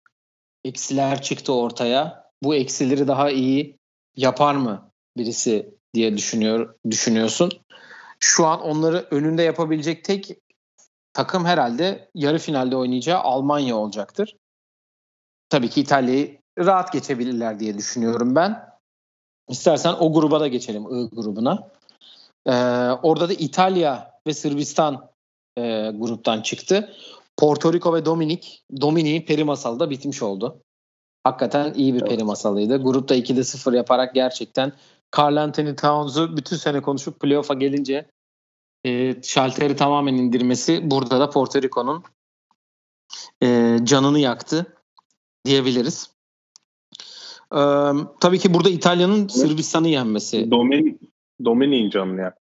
eksiler 0.65 1.23
çıktı 1.23 1.53
ortaya. 1.53 2.25
Bu 2.43 2.55
eksileri 2.55 3.09
daha 3.09 3.31
iyi 3.31 3.77
yapar 4.17 4.55
mı 4.55 4.91
birisi 5.17 5.75
diye 5.95 6.17
düşünüyor 6.17 6.75
düşünüyorsun. 6.91 7.53
Şu 8.21 8.47
an 8.47 8.61
onları 8.61 9.07
önünde 9.11 9.43
yapabilecek 9.43 10.05
tek 10.05 10.31
takım 11.13 11.45
herhalde 11.45 12.11
yarı 12.15 12.39
finalde 12.39 12.77
oynayacağı 12.77 13.21
Almanya 13.21 13.77
olacaktır. 13.77 14.37
Tabii 15.49 15.71
ki 15.71 15.81
İtalya'yı 15.81 16.39
rahat 16.59 16.93
geçebilirler 16.93 17.61
diye 17.61 17.79
düşünüyorum 17.79 18.35
ben. 18.35 18.75
İstersen 19.49 19.95
o 20.01 20.13
gruba 20.13 20.41
da 20.41 20.49
geçelim 20.49 20.83
I 20.83 21.09
grubuna. 21.13 21.69
Ee, 22.47 22.53
orada 23.03 23.29
da 23.29 23.33
İtalya 23.33 24.21
ve 24.27 24.35
Sırbistan 24.35 25.09
e, 25.59 25.91
gruptan 25.91 26.43
çıktı. 26.43 26.93
Porto 27.37 27.73
Rico 27.73 27.95
ve 27.95 28.05
Dominik, 28.05 28.63
Dominik'in 28.81 29.27
peri 29.27 29.45
masalı 29.45 29.81
da 29.81 29.91
bitmiş 29.91 30.23
oldu. 30.23 30.63
Hakikaten 31.25 31.75
iyi 31.75 31.95
bir 31.95 32.01
peri 32.01 32.25
masalıydı. 32.25 32.83
Grupta 32.83 33.17
2'de 33.17 33.45
0 33.45 33.73
yaparak 33.73 34.15
gerçekten 34.15 34.73
Carl 35.19 35.37
Anthony 35.37 35.77
Towns'u 35.77 36.37
bütün 36.37 36.57
sene 36.57 36.83
konuşup 36.83 37.21
playoff'a 37.21 37.55
gelince 37.55 38.11
e, 38.85 39.23
şalteri 39.23 39.77
tamamen 39.77 40.15
indirmesi 40.15 40.91
burada 40.91 41.21
da 41.21 41.31
Porto 41.31 41.63
Rico'nun 41.63 42.03
e, 43.43 43.79
canını 43.85 44.19
yaktı 44.19 44.77
diyebiliriz. 45.45 46.15
Ee, 47.55 47.59
tabii 48.21 48.39
ki 48.39 48.55
burada 48.55 48.71
İtalya'nın 48.71 49.29
Sırbistan'ı 49.29 49.89
yenmesi. 49.89 50.51
Domin, 50.51 51.01
Dominik'in 51.45 51.91
canını 51.91 52.21
yaktı. 52.21 52.41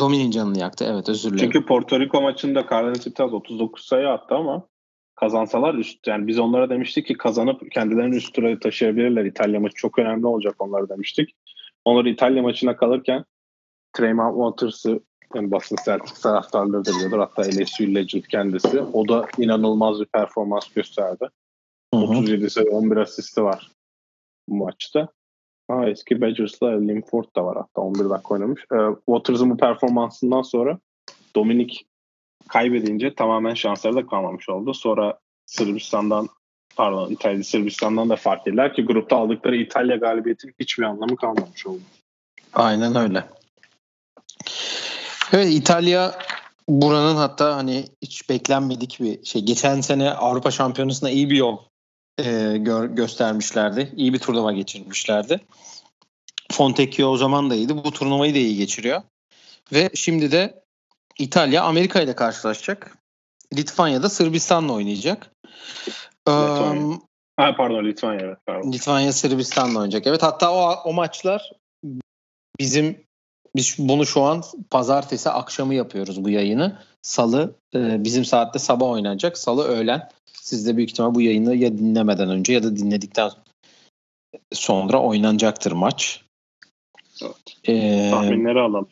Dominik'in 0.00 0.30
canını 0.30 0.58
yaktı 0.58 0.86
evet 0.90 1.08
özür 1.08 1.30
dilerim. 1.30 1.50
Çünkü 1.52 1.66
Porto 1.66 2.00
Rico 2.00 2.22
maçında 2.22 2.66
Carlos 2.70 3.14
Taz 3.14 3.32
39 3.32 3.84
sayı 3.84 4.08
attı 4.08 4.34
ama 4.34 4.66
kazansalar 5.14 5.74
üst 5.74 6.06
yani 6.06 6.26
biz 6.26 6.38
onlara 6.38 6.70
demiştik 6.70 7.06
ki 7.06 7.14
kazanıp 7.14 7.70
kendilerini 7.70 8.16
üst 8.16 8.38
taşıyabilirler. 8.62 9.24
İtalya 9.24 9.60
maçı 9.60 9.74
çok 9.74 9.98
önemli 9.98 10.26
olacak 10.26 10.54
onlara 10.58 10.88
demiştik. 10.88 11.34
Onları 11.86 12.08
İtalya 12.08 12.42
maçına 12.42 12.76
kalırken 12.76 13.24
Tremont 13.92 14.34
Waters'ı 14.36 15.00
yani 15.34 15.50
Boston 15.50 15.76
Celtics 15.84 16.20
taraftarları 16.20 16.84
da 16.84 16.90
biliyordur. 16.90 17.18
Hatta 17.18 17.42
LSU 17.42 17.94
Legend 17.94 18.22
kendisi. 18.22 18.80
O 18.80 19.08
da 19.08 19.26
inanılmaz 19.38 20.00
bir 20.00 20.06
performans 20.06 20.68
gösterdi. 20.68 21.28
Hı 21.94 22.00
hı. 22.00 22.04
37 22.04 22.50
sayı 22.50 22.70
11 22.70 22.96
asisti 22.96 23.42
var 23.42 23.70
bu 24.48 24.56
maçta. 24.56 25.08
Ha, 25.70 25.88
eski 25.88 26.20
Badgers'la 26.20 26.70
Limford 26.70 27.24
da 27.36 27.44
var 27.44 27.56
hatta 27.56 27.80
11 27.80 28.10
dakika 28.10 28.34
oynamış. 28.34 28.60
E, 28.72 28.76
Waters'ın 29.06 29.50
bu 29.50 29.56
performansından 29.56 30.42
sonra 30.42 30.78
Dominik 31.36 31.86
kaybedince 32.48 33.14
tamamen 33.14 33.54
şansları 33.54 33.96
da 33.96 34.06
kalmamış 34.06 34.48
oldu. 34.48 34.74
Sonra 34.74 35.18
Sırbistan'dan 35.46 36.28
pardon 36.76 37.10
İtalya 37.10 37.44
Sırbistan'dan 37.44 38.10
da 38.10 38.16
fark 38.16 38.46
ettiler 38.46 38.74
ki 38.74 38.82
grupta 38.82 39.16
aldıkları 39.16 39.56
İtalya 39.56 39.96
galibiyetinin 39.96 40.54
hiçbir 40.60 40.84
anlamı 40.84 41.16
kalmamış 41.16 41.66
oldu. 41.66 41.80
Aynen 42.54 42.96
öyle. 42.96 43.24
Evet 45.32 45.48
İtalya 45.52 46.18
buranın 46.68 47.16
hatta 47.16 47.56
hani 47.56 47.84
hiç 48.02 48.28
beklenmedik 48.30 49.00
bir 49.00 49.24
şey. 49.24 49.42
Geçen 49.42 49.80
sene 49.80 50.10
Avrupa 50.10 50.50
Şampiyonası'na 50.50 51.10
iyi 51.10 51.30
bir 51.30 51.36
yol 51.36 51.58
e, 52.18 52.56
gör, 52.58 52.84
göstermişlerdi. 52.84 53.92
İyi 53.96 54.12
bir 54.12 54.18
turnuva 54.18 54.52
geçirmişlerdi. 54.52 55.40
Fontecchio 56.52 57.08
o 57.08 57.16
zaman 57.16 57.50
da 57.50 57.54
iyiydi. 57.54 57.76
Bu 57.84 57.90
turnuvayı 57.92 58.34
da 58.34 58.38
iyi 58.38 58.56
geçiriyor. 58.56 59.02
Ve 59.72 59.90
şimdi 59.94 60.32
de 60.32 60.62
İtalya 61.18 61.62
Amerika 61.62 62.00
ile 62.00 62.14
karşılaşacak. 62.14 62.98
Litvanya 63.54 64.02
da 64.02 64.08
Sırbistan'la 64.08 64.72
oynayacak. 64.72 65.30
Litvanya. 66.28 66.80
Um, 66.80 67.02
ha, 67.36 67.56
pardon 67.56 67.84
Litvanya 67.84 68.20
evet. 68.20 68.38
Pardon. 68.46 68.72
Litvanya 68.72 69.12
Sırbistan'la 69.12 69.78
oynayacak. 69.78 70.06
Evet 70.06 70.22
hatta 70.22 70.52
o, 70.52 70.74
o 70.84 70.92
maçlar 70.92 71.52
bizim 72.60 73.06
biz 73.56 73.76
bunu 73.78 74.06
şu 74.06 74.22
an 74.22 74.42
pazartesi 74.70 75.30
akşamı 75.30 75.74
yapıyoruz 75.74 76.24
bu 76.24 76.30
yayını. 76.30 76.78
Salı 77.02 77.54
e, 77.74 78.04
bizim 78.04 78.24
saatte 78.24 78.58
sabah 78.58 78.86
oynanacak. 78.86 79.38
Salı 79.38 79.64
öğlen. 79.64 80.08
Siz 80.32 80.66
de 80.66 80.76
büyük 80.76 80.90
ihtimal 80.90 81.14
bu 81.14 81.20
yayını 81.20 81.56
ya 81.56 81.78
dinlemeden 81.78 82.30
önce 82.30 82.52
ya 82.52 82.62
da 82.62 82.76
dinledikten 82.76 83.30
sonra 84.52 85.02
oynanacaktır 85.02 85.72
maç. 85.72 86.22
Evet. 87.22 87.56
Ee, 87.68 88.10
Tahminleri 88.10 88.60
alalım. 88.60 88.88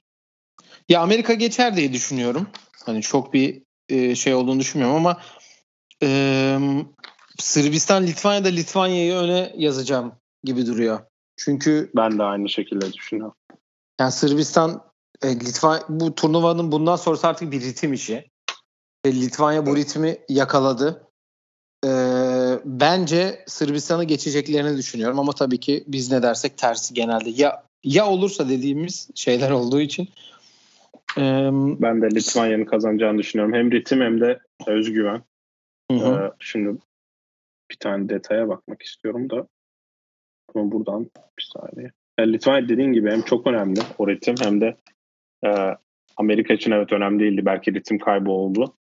Ya 0.88 1.00
Amerika 1.00 1.34
geçer 1.34 1.76
diye 1.76 1.92
düşünüyorum. 1.92 2.48
Hani 2.86 3.02
çok 3.02 3.34
bir 3.34 3.62
e, 3.88 4.14
şey 4.14 4.34
olduğunu 4.34 4.60
düşünmüyorum 4.60 4.96
ama 4.96 5.20
e, 6.02 6.58
Sırbistan 7.38 8.06
Litvanya'da 8.06 8.48
Litvanya'yı 8.48 9.14
öne 9.14 9.52
yazacağım 9.56 10.12
gibi 10.44 10.66
duruyor. 10.66 11.00
Çünkü 11.36 11.90
ben 11.96 12.18
de 12.18 12.22
aynı 12.22 12.48
şekilde 12.48 12.92
düşünüyorum. 12.92 13.34
Yani 14.00 14.12
Sırbistan 14.12 14.82
e, 15.22 15.40
Litvanya 15.40 15.82
bu 15.88 16.14
turnuvanın 16.14 16.72
bundan 16.72 16.96
sonrası 16.96 17.28
artık 17.28 17.52
bir 17.52 17.60
ritim 17.60 17.92
işi. 17.92 18.30
E, 19.04 19.12
Litvanya 19.12 19.66
bu 19.66 19.76
ritmi 19.76 20.16
yakaladı. 20.28 21.08
E, 21.84 21.90
bence 22.64 23.44
Sırbistan'ı 23.46 24.04
geçeceklerini 24.04 24.76
düşünüyorum 24.76 25.18
ama 25.18 25.32
tabii 25.32 25.60
ki 25.60 25.84
biz 25.86 26.12
ne 26.12 26.22
dersek 26.22 26.58
tersi 26.58 26.94
genelde 26.94 27.30
ya 27.30 27.64
ya 27.84 28.06
olursa 28.06 28.48
dediğimiz 28.48 29.08
şeyler 29.14 29.50
olduğu 29.50 29.80
için 29.80 30.08
e, 31.18 31.22
ben 31.52 32.02
de 32.02 32.10
Litvanya'nın 32.10 32.64
kazanacağını 32.64 33.18
düşünüyorum. 33.18 33.54
Hem 33.54 33.72
ritim 33.72 34.00
hem 34.00 34.20
de 34.20 34.38
özgüven. 34.66 35.22
Hı 35.90 35.96
hı. 35.96 36.24
Ee, 36.24 36.32
şimdi 36.38 36.78
bir 37.74 37.78
tane 37.78 38.08
detaya 38.08 38.48
bakmak 38.48 38.82
istiyorum 38.82 39.30
da 39.30 39.48
ama 40.54 40.72
buradan 40.72 41.10
bir 41.38 41.50
saniye. 41.52 41.90
Yani 42.18 42.32
Litvanya 42.32 42.68
dediğin 42.68 42.92
gibi 42.92 43.10
hem 43.10 43.22
çok 43.22 43.46
önemli 43.46 43.80
o 43.98 44.08
ritim 44.08 44.34
hem 44.42 44.60
de 44.60 44.76
e, 45.44 45.48
Amerika 46.16 46.54
için 46.54 46.70
evet 46.70 46.92
önemli 46.92 47.20
değildi. 47.20 47.46
Belki 47.46 47.74
ritim 47.74 47.98
kaybı 47.98 48.30
oldu. 48.30 48.76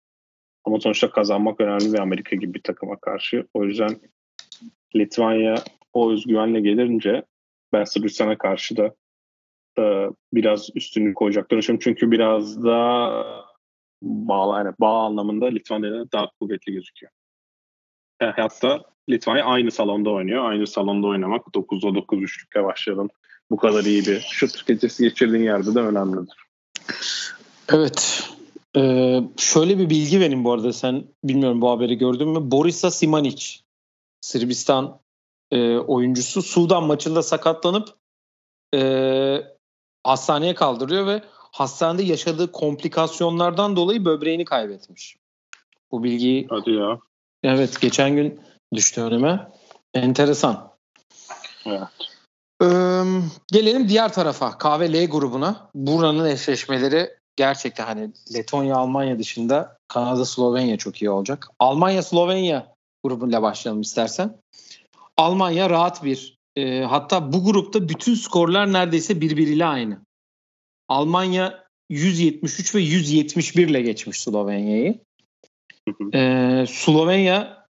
Ama 0.65 0.81
sonuçta 0.81 1.11
kazanmak 1.11 1.61
önemli 1.61 1.93
ve 1.93 2.01
Amerika 2.01 2.37
gibi 2.37 2.55
bir 2.55 2.63
takıma 2.63 2.97
karşı. 2.97 3.47
O 3.55 3.65
yüzden 3.65 3.97
Litvanya 4.97 5.55
o 5.93 6.13
özgüvenle 6.13 6.61
gelince 6.61 7.23
ben 7.73 7.85
Sırbistan'a 7.85 8.39
karşı 8.39 8.77
da 8.77 8.95
e, 9.79 10.11
biraz 10.33 10.69
üstünlük 10.75 11.17
koyacaklar. 11.17 11.61
Çünkü 11.61 12.11
biraz 12.11 12.65
da 12.65 13.09
bağ, 14.03 14.59
yani 14.59 14.75
bağ 14.81 15.07
anlamında 15.07 15.47
Litvanya 15.47 16.13
daha 16.13 16.31
kuvvetli 16.41 16.73
gözüküyor. 16.73 17.13
Hatta 18.21 18.85
Litvanya 19.09 19.45
aynı 19.45 19.71
salonda 19.71 20.11
oynuyor. 20.11 20.51
Aynı 20.51 20.67
salonda 20.67 21.07
oynamak 21.07 21.47
9'da 21.47 21.95
9 21.95 22.23
üçlükle 22.23 22.65
başlayalım. 22.65 23.11
Bu 23.51 23.57
kadar 23.57 23.85
iyi 23.85 24.07
bir 24.07 24.21
şut 24.21 24.67
gecesi 24.67 25.03
geçirdiğin 25.03 25.45
yerde 25.45 25.75
de 25.75 25.81
önemlidir. 25.81 26.37
Evet. 27.69 28.29
Ee, 28.77 29.21
şöyle 29.37 29.79
bir 29.79 29.91
bilgi 29.91 30.21
verin 30.21 30.45
bu 30.45 30.53
arada 30.53 30.73
sen 30.73 31.05
bilmiyorum 31.25 31.61
bu 31.61 31.71
haberi 31.71 31.99
gördün 31.99 32.29
mü? 32.29 32.51
Borisa 32.51 32.91
Simanic 32.91 33.47
Sırbistan 34.21 35.01
e, 35.51 35.77
oyuncusu 35.77 36.43
Sudan 36.43 36.85
maçında 36.85 37.23
sakatlanıp 37.23 37.89
e, 38.75 38.81
hastaneye 40.05 40.55
kaldırıyor 40.55 41.07
ve 41.07 41.23
hastanede 41.33 42.03
yaşadığı 42.03 42.53
komplikasyonlardan 42.53 43.77
dolayı 43.77 44.05
böbreğini 44.05 44.45
kaybetmiş. 44.45 45.17
Bu 45.93 46.05
bilgiyi 46.05 46.47
Hadi 46.51 46.71
ya. 46.71 46.99
Evet 47.43 47.81
geçen 47.81 48.17
gün 48.17 48.41
düştü 48.75 49.01
önüme. 49.01 49.49
Enteresan. 49.95 50.71
Evet. 51.67 51.89
Ee, 52.63 52.67
gelelim 53.53 53.89
diğer 53.89 54.13
tarafa. 54.13 54.59
KVL 54.59 55.07
grubuna. 55.07 55.71
Buranın 55.75 56.27
eşleşmeleri 56.27 57.11
gerçekten 57.37 57.85
hani 57.87 58.11
Letonya, 58.35 58.77
Almanya 58.77 59.19
dışında 59.19 59.77
Kanada, 59.89 60.25
Slovenya 60.25 60.77
çok 60.77 61.03
iyi 61.03 61.11
olacak. 61.11 61.49
Almanya, 61.59 62.03
Slovenya 62.03 62.75
grubuyla 63.05 63.43
başlayalım 63.43 63.83
istersen. 63.83 64.37
Almanya 65.17 65.71
rahat 65.71 66.05
bir 66.05 66.39
e, 66.57 66.81
hatta 66.81 67.33
bu 67.33 67.45
grupta 67.45 67.89
bütün 67.89 68.15
skorlar 68.15 68.73
neredeyse 68.73 69.21
birbiriyle 69.21 69.67
aynı. 69.67 69.99
Almanya 70.89 71.65
173 71.91 72.75
ve 72.75 72.81
171 72.81 73.69
ile 73.69 73.83
geçmiş 73.83 74.21
Slovenya'yı. 74.21 75.01
Ee, 76.15 76.65
Slovenya 76.69 77.67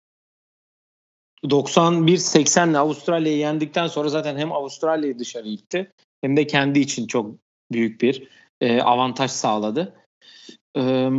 91-80 1.45 2.71
ile 2.71 2.79
Avustralya'yı 2.79 3.39
yendikten 3.39 3.87
sonra 3.87 4.09
zaten 4.09 4.37
hem 4.37 4.53
Avustralya'yı 4.53 5.19
dışarı 5.19 5.49
itti 5.49 5.93
hem 6.21 6.37
de 6.37 6.47
kendi 6.47 6.79
için 6.79 7.07
çok 7.07 7.35
büyük 7.73 8.01
bir 8.01 8.29
e, 8.61 8.83
avantaj 8.83 9.31
sağladı. 9.31 9.95
Ee, 10.77 11.11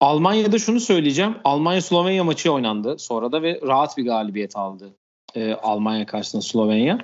Almanya'da 0.00 0.58
şunu 0.58 0.80
söyleyeceğim. 0.80 1.36
Almanya-Slovenya 1.44 2.24
maçı 2.24 2.52
oynandı 2.52 2.98
sonra 2.98 3.32
da 3.32 3.42
ve 3.42 3.60
rahat 3.62 3.96
bir 3.96 4.04
galibiyet 4.04 4.56
aldı 4.56 4.94
e, 5.34 5.52
Almanya 5.52 6.06
karşısında 6.06 6.42
Slovenya. 6.42 6.98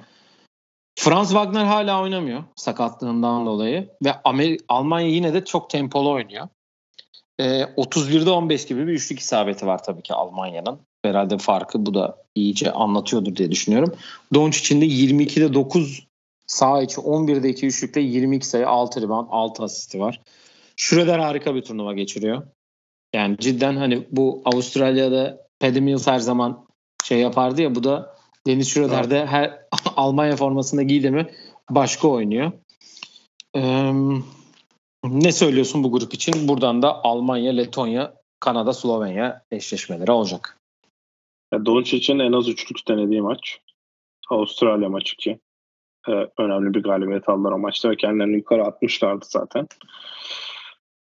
Franz 0.98 1.28
Wagner 1.28 1.64
hala 1.64 2.02
oynamıyor 2.02 2.44
sakatlığından 2.56 3.46
dolayı 3.46 3.90
ve 4.04 4.14
Amer 4.24 4.58
Almanya 4.68 5.08
yine 5.08 5.34
de 5.34 5.44
çok 5.44 5.70
tempolu 5.70 6.10
oynuyor. 6.10 6.48
E, 7.40 7.44
31'de 7.62 8.30
15 8.30 8.66
gibi 8.66 8.86
bir 8.86 8.92
üçlük 8.92 9.20
isabeti 9.20 9.66
var 9.66 9.82
tabii 9.82 10.02
ki 10.02 10.14
Almanya'nın. 10.14 10.78
Herhalde 11.02 11.38
farkı 11.38 11.86
bu 11.86 11.94
da 11.94 12.16
iyice 12.34 12.72
anlatıyordur 12.72 13.36
diye 13.36 13.50
düşünüyorum. 13.50 13.94
Doncic'in 14.34 14.80
de 14.80 14.86
22'de 14.86 15.54
9 15.54 16.06
sağ 16.46 16.82
içi 16.82 17.00
11'de 17.00 17.48
2 17.48 17.66
üçlükte 17.66 18.00
22 18.00 18.46
sayı 18.46 18.68
6 18.68 19.02
rebound 19.02 19.28
6 19.30 19.62
asisti 19.62 20.00
var. 20.00 20.20
Schroeder 20.76 21.18
harika 21.18 21.54
bir 21.54 21.62
turnuva 21.62 21.92
geçiriyor. 21.92 22.42
Yani 23.14 23.36
cidden 23.38 23.76
hani 23.76 24.06
bu 24.10 24.42
Avustralya'da 24.44 25.46
Paddy 25.60 25.80
Mills 25.80 26.06
her 26.06 26.18
zaman 26.18 26.66
şey 27.04 27.18
yapardı 27.18 27.62
ya 27.62 27.74
bu 27.74 27.84
da 27.84 28.14
Deniz 28.46 28.68
Schroeder 28.68 29.10
de 29.10 29.26
her 29.26 29.58
Almanya 29.96 30.36
formasında 30.36 30.82
giydi 30.82 31.10
mi 31.10 31.26
başka 31.70 32.08
oynuyor. 32.08 32.52
Ee, 33.56 33.92
ne 35.04 35.32
söylüyorsun 35.32 35.84
bu 35.84 35.92
grup 35.92 36.14
için? 36.14 36.48
Buradan 36.48 36.82
da 36.82 37.04
Almanya, 37.04 37.52
Letonya, 37.52 38.14
Kanada, 38.40 38.72
Slovenya 38.72 39.42
eşleşmeleri 39.50 40.12
olacak. 40.12 40.58
Doncic'in 41.64 42.18
en 42.18 42.32
az 42.32 42.48
üçlük 42.48 42.88
denediği 42.88 43.22
maç. 43.22 43.60
Avustralya 44.30 44.88
maçı 44.88 45.16
ki. 45.16 45.38
Ee, 46.08 46.12
önemli 46.38 46.74
bir 46.74 46.82
galibiyet 46.82 47.28
aldılar 47.28 47.52
o 47.52 47.58
maçta 47.58 47.90
ve 47.90 47.96
kendilerini 47.96 48.36
yukarı 48.36 48.64
atmışlardı 48.64 49.24
zaten. 49.28 49.66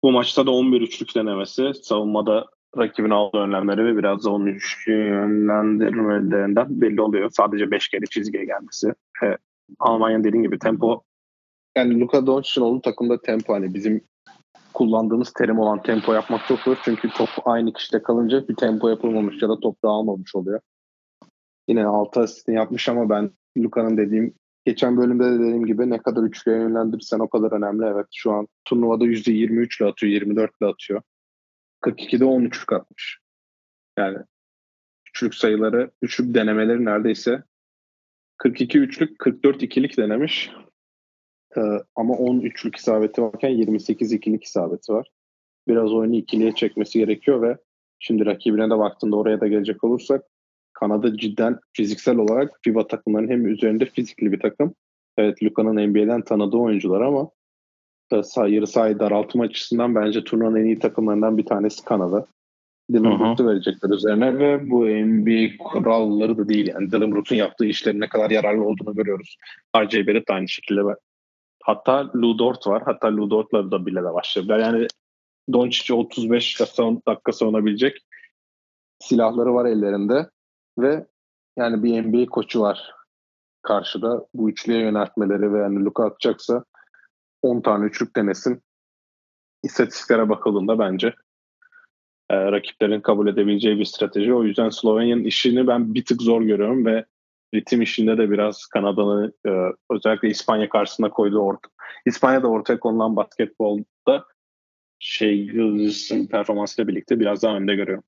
Bu 0.04 0.12
maçta 0.12 0.46
da 0.46 0.52
11 0.52 0.82
üçlük 0.82 1.16
denemesi 1.16 1.74
savunmada 1.74 2.46
rakibin 2.78 3.10
aldığı 3.10 3.38
önlemleri 3.38 3.86
ve 3.86 3.98
biraz 3.98 4.26
da 4.26 4.32
onun 4.32 4.46
üçlü 4.46 4.94
yönlendirmelerinden 4.94 6.82
belli 6.82 7.02
oluyor. 7.02 7.30
Sadece 7.30 7.72
5 7.72 7.88
kere 7.88 8.06
çizgiye 8.06 8.46
gelmesi. 8.46 8.94
Ve 9.24 9.38
Almanya 9.80 10.24
dediğin 10.24 10.44
gibi 10.44 10.60
tempo 10.60 11.04
yani 11.78 12.00
Luka 12.00 12.28
Doncic'in 12.28 12.66
olduğu 12.66 12.82
takımda 12.82 13.22
tempo 13.22 13.54
hani 13.54 13.74
bizim 13.74 14.02
kullandığımız 14.74 15.34
terim 15.34 15.60
olan 15.60 15.82
tempo 15.82 16.14
yapmak 16.14 16.48
çok 16.48 16.60
zor. 16.60 16.78
Çünkü 16.84 17.10
top 17.10 17.30
aynı 17.46 17.74
kişide 17.74 18.04
kalınca 18.04 18.48
bir 18.48 18.56
tempo 18.56 18.90
yapılmamış 18.90 19.42
ya 19.42 19.50
da 19.50 19.60
top 19.60 19.84
dağılmamış 19.84 20.36
oluyor. 20.36 20.60
Yine 21.68 21.86
6 21.86 22.20
asistini 22.20 22.56
yapmış 22.56 22.90
ama 22.90 23.10
ben 23.10 23.32
Luka'nın 23.58 23.98
dediğim 23.98 24.34
geçen 24.66 24.98
bölümde 24.98 25.24
de 25.24 25.40
dediğim 25.40 25.66
gibi 25.66 25.90
ne 25.90 25.98
kadar 25.98 26.24
üçlüye 26.24 26.58
yönlendirirsen 26.58 27.20
o 27.20 27.30
kadar 27.30 27.52
önemli. 27.52 27.86
Evet 27.86 28.08
şu 28.16 28.32
an 28.32 28.48
turnuvada 28.66 29.06
%23 29.06 29.84
ile 29.84 29.90
atıyor, 29.90 30.14
24 30.14 30.52
ile 30.62 30.68
atıyor. 30.68 31.02
42'de 31.82 32.26
10 32.26 32.42
üçlük 32.42 32.74
atmış. 32.74 33.20
Yani 33.98 34.18
üçlük 35.10 35.36
sayıları, 35.36 35.92
üçlük 36.02 36.36
denemeleri 36.36 36.86
neredeyse 36.86 37.44
42 38.38 38.80
üçlük, 38.80 39.20
44 39.20 39.64
ikilik 39.64 39.98
denemiş. 39.98 40.52
Ee, 41.58 41.62
ama 41.96 42.14
10 42.14 42.40
üçlük 42.40 42.76
isabeti 42.76 43.22
varken 43.22 43.50
28 43.50 44.14
ikilik 44.14 44.44
isabeti 44.44 44.94
var. 44.94 45.08
Biraz 45.68 45.94
oyunu 45.94 46.16
ikiliye 46.16 46.52
çekmesi 46.52 47.00
gerekiyor 47.00 47.42
ve 47.42 47.58
şimdi 48.00 48.26
rakibine 48.26 48.70
de 48.70 48.78
baktığında 48.78 49.16
oraya 49.16 49.42
da 49.42 49.48
gelecek 49.48 49.84
olursak 49.84 50.24
Kanada 50.74 51.18
cidden 51.18 51.60
fiziksel 51.74 52.18
olarak 52.18 52.60
FIBA 52.62 52.88
takımlarının 52.88 53.32
hem 53.32 53.48
üzerinde 53.48 53.86
fizikli 53.86 54.32
bir 54.32 54.40
takım. 54.40 54.76
Evet 55.18 55.44
Luka'nın 55.44 55.90
NBA'den 55.90 56.22
tanıdığı 56.22 56.58
oyuncular 56.58 57.02
ama 57.02 57.30
yarı 58.36 58.68
sahayı 58.68 59.00
daraltma 59.00 59.44
açısından 59.44 59.96
bence 59.96 60.24
turnuvanın 60.24 60.56
en 60.56 60.66
iyi 60.66 60.80
takımlarından 60.80 61.38
bir 61.38 61.46
tanesi 61.46 61.86
Kanada. 61.86 62.28
Dylan 62.94 63.20
Brooks'u 63.20 63.48
verecekler 63.48 63.90
üzerine 63.90 64.40
ve 64.40 64.70
bu 64.70 64.86
NBA 64.86 65.64
kuralları 65.64 66.38
da 66.38 66.50
değil. 66.50 66.68
Yani 66.68 66.92
Dylan 66.92 67.12
Brooks'un 67.12 67.36
yaptığı 67.36 67.66
işlerin 67.66 68.00
ne 68.00 68.10
kadar 68.10 68.30
yararlı 68.30 68.64
olduğunu 68.64 68.96
görüyoruz. 68.96 69.38
RJ 69.78 70.08
Barrett 70.08 70.30
aynı 70.30 70.48
şekilde. 70.48 70.82
Hatta 71.68 72.12
Lou 72.16 72.40
Dort 72.40 72.68
var. 72.68 72.84
Hatta 72.86 73.08
Lou 73.08 73.30
Dort'la 73.30 73.72
da 73.72 73.86
bile 73.86 74.04
de 74.04 74.14
başladılar. 74.14 74.60
Yani 74.60 74.88
Doncic'i 75.54 75.94
35 75.94 76.60
dakika 77.08 77.32
savunabilecek 77.32 78.06
silahları 79.00 79.54
var 79.54 79.66
ellerinde 79.66 80.30
ve 80.80 81.06
yani 81.58 81.84
bir 81.84 82.02
NBA 82.02 82.26
koçu 82.30 82.62
var 82.62 82.92
karşıda. 83.62 84.26
Bu 84.34 84.50
üçlüye 84.50 84.80
yöneltmeleri 84.80 85.54
ve 85.54 85.60
yani 85.60 85.86
Luka 85.86 86.06
atacaksa 86.06 86.64
10 87.42 87.62
tane 87.62 87.86
üçlük 87.86 88.16
denesin. 88.16 88.62
İstatistiklere 89.64 90.30
bakıldığında 90.30 90.80
bence 90.80 91.16
e, 92.30 92.52
rakiplerin 92.52 93.02
kabul 93.02 93.28
edebileceği 93.28 93.80
bir 93.80 93.86
strateji. 93.86 94.34
O 94.34 94.44
yüzden 94.44 94.70
Slovenya'nın 94.70 95.24
işini 95.24 95.68
ben 95.68 95.94
bir 95.94 96.06
tık 96.06 96.22
zor 96.22 96.42
görüyorum 96.42 96.86
ve 96.86 97.06
ritim 97.56 97.82
işinde 97.82 98.18
de 98.18 98.32
biraz 98.32 98.66
Kanada'nın 98.66 99.34
e, 99.48 99.52
özellikle 99.90 100.30
İspanya 100.30 100.70
karşısında 100.70 101.10
koyduğu 101.10 101.40
orta. 101.40 101.70
İspanya'da 102.06 102.48
ortaya 102.48 102.80
konulan 102.80 103.16
basketbolda 103.16 104.26
şey 105.00 105.38
Yıldız'ın 105.38 106.26
performansıyla 106.26 106.88
birlikte 106.88 107.20
biraz 107.20 107.44
daha 107.44 107.56
önde 107.56 107.76
görüyorum. 107.76 108.04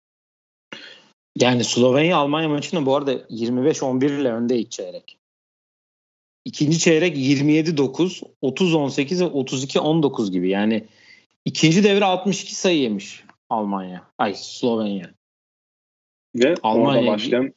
Yani 1.35 1.63
Slovenya 1.63 2.17
Almanya 2.17 2.49
maçında 2.49 2.85
bu 2.85 2.95
arada 2.95 3.13
25-11 3.13 4.21
ile 4.21 4.31
önde 4.31 4.57
ilk 4.57 4.71
çeyrek. 4.71 5.19
İkinci 6.45 6.79
çeyrek 6.79 7.17
27-9, 7.17 8.23
30-18 8.43 9.19
ve 9.19 9.39
32-19 9.39 10.31
gibi. 10.31 10.49
Yani 10.49 10.87
ikinci 11.45 11.83
devre 11.83 12.05
62 12.05 12.55
sayı 12.55 12.79
yemiş 12.79 13.23
Almanya. 13.49 14.03
Ay 14.17 14.33
Slovenya. 14.35 15.13
Ve 16.35 16.55
Almanya 16.63 16.99
orada 16.99 17.11
başlayan 17.11 17.53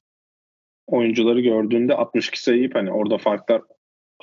oyuncuları 0.93 1.41
gördüğünde 1.41 1.95
62 1.95 2.43
sayı 2.43 2.59
yiyip 2.59 2.75
hani 2.75 2.93
orada 2.93 3.19
farklar 3.19 3.63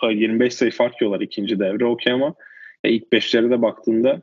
25 0.04 0.54
sayı 0.54 0.72
fark 0.72 1.02
yiyorlar 1.02 1.22
ikinci 1.22 1.60
devre 1.60 1.86
okey 1.86 2.14
ama 2.14 2.36
e, 2.84 2.90
ilk 2.90 3.12
beşlere 3.12 3.50
de 3.50 3.62
baktığında 3.62 4.22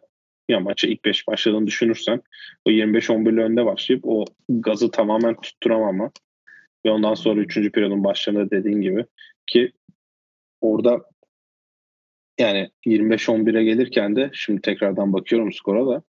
ya 0.48 0.60
maça 0.60 0.88
ilk 0.88 1.04
5 1.04 1.28
başladığını 1.28 1.66
düşünürsen 1.66 2.22
o 2.64 2.70
25-11 2.70 3.42
önde 3.42 3.66
başlayıp 3.66 4.04
o 4.06 4.24
gazı 4.48 4.90
tamamen 4.90 5.40
tutturamama 5.40 6.10
ve 6.86 6.90
ondan 6.90 7.14
sonra 7.14 7.40
3. 7.40 7.72
periyodun 7.72 8.04
başlarında 8.04 8.50
dediğin 8.50 8.80
gibi 8.80 9.04
ki 9.46 9.72
orada 10.60 11.04
yani 12.38 12.70
25-11'e 12.86 13.64
gelirken 13.64 14.16
de 14.16 14.30
şimdi 14.32 14.60
tekrardan 14.60 15.12
bakıyorum 15.12 15.52
skora 15.52 15.86
da 15.86 16.02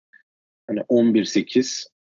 hani 0.67 0.81
11-8 0.81 1.94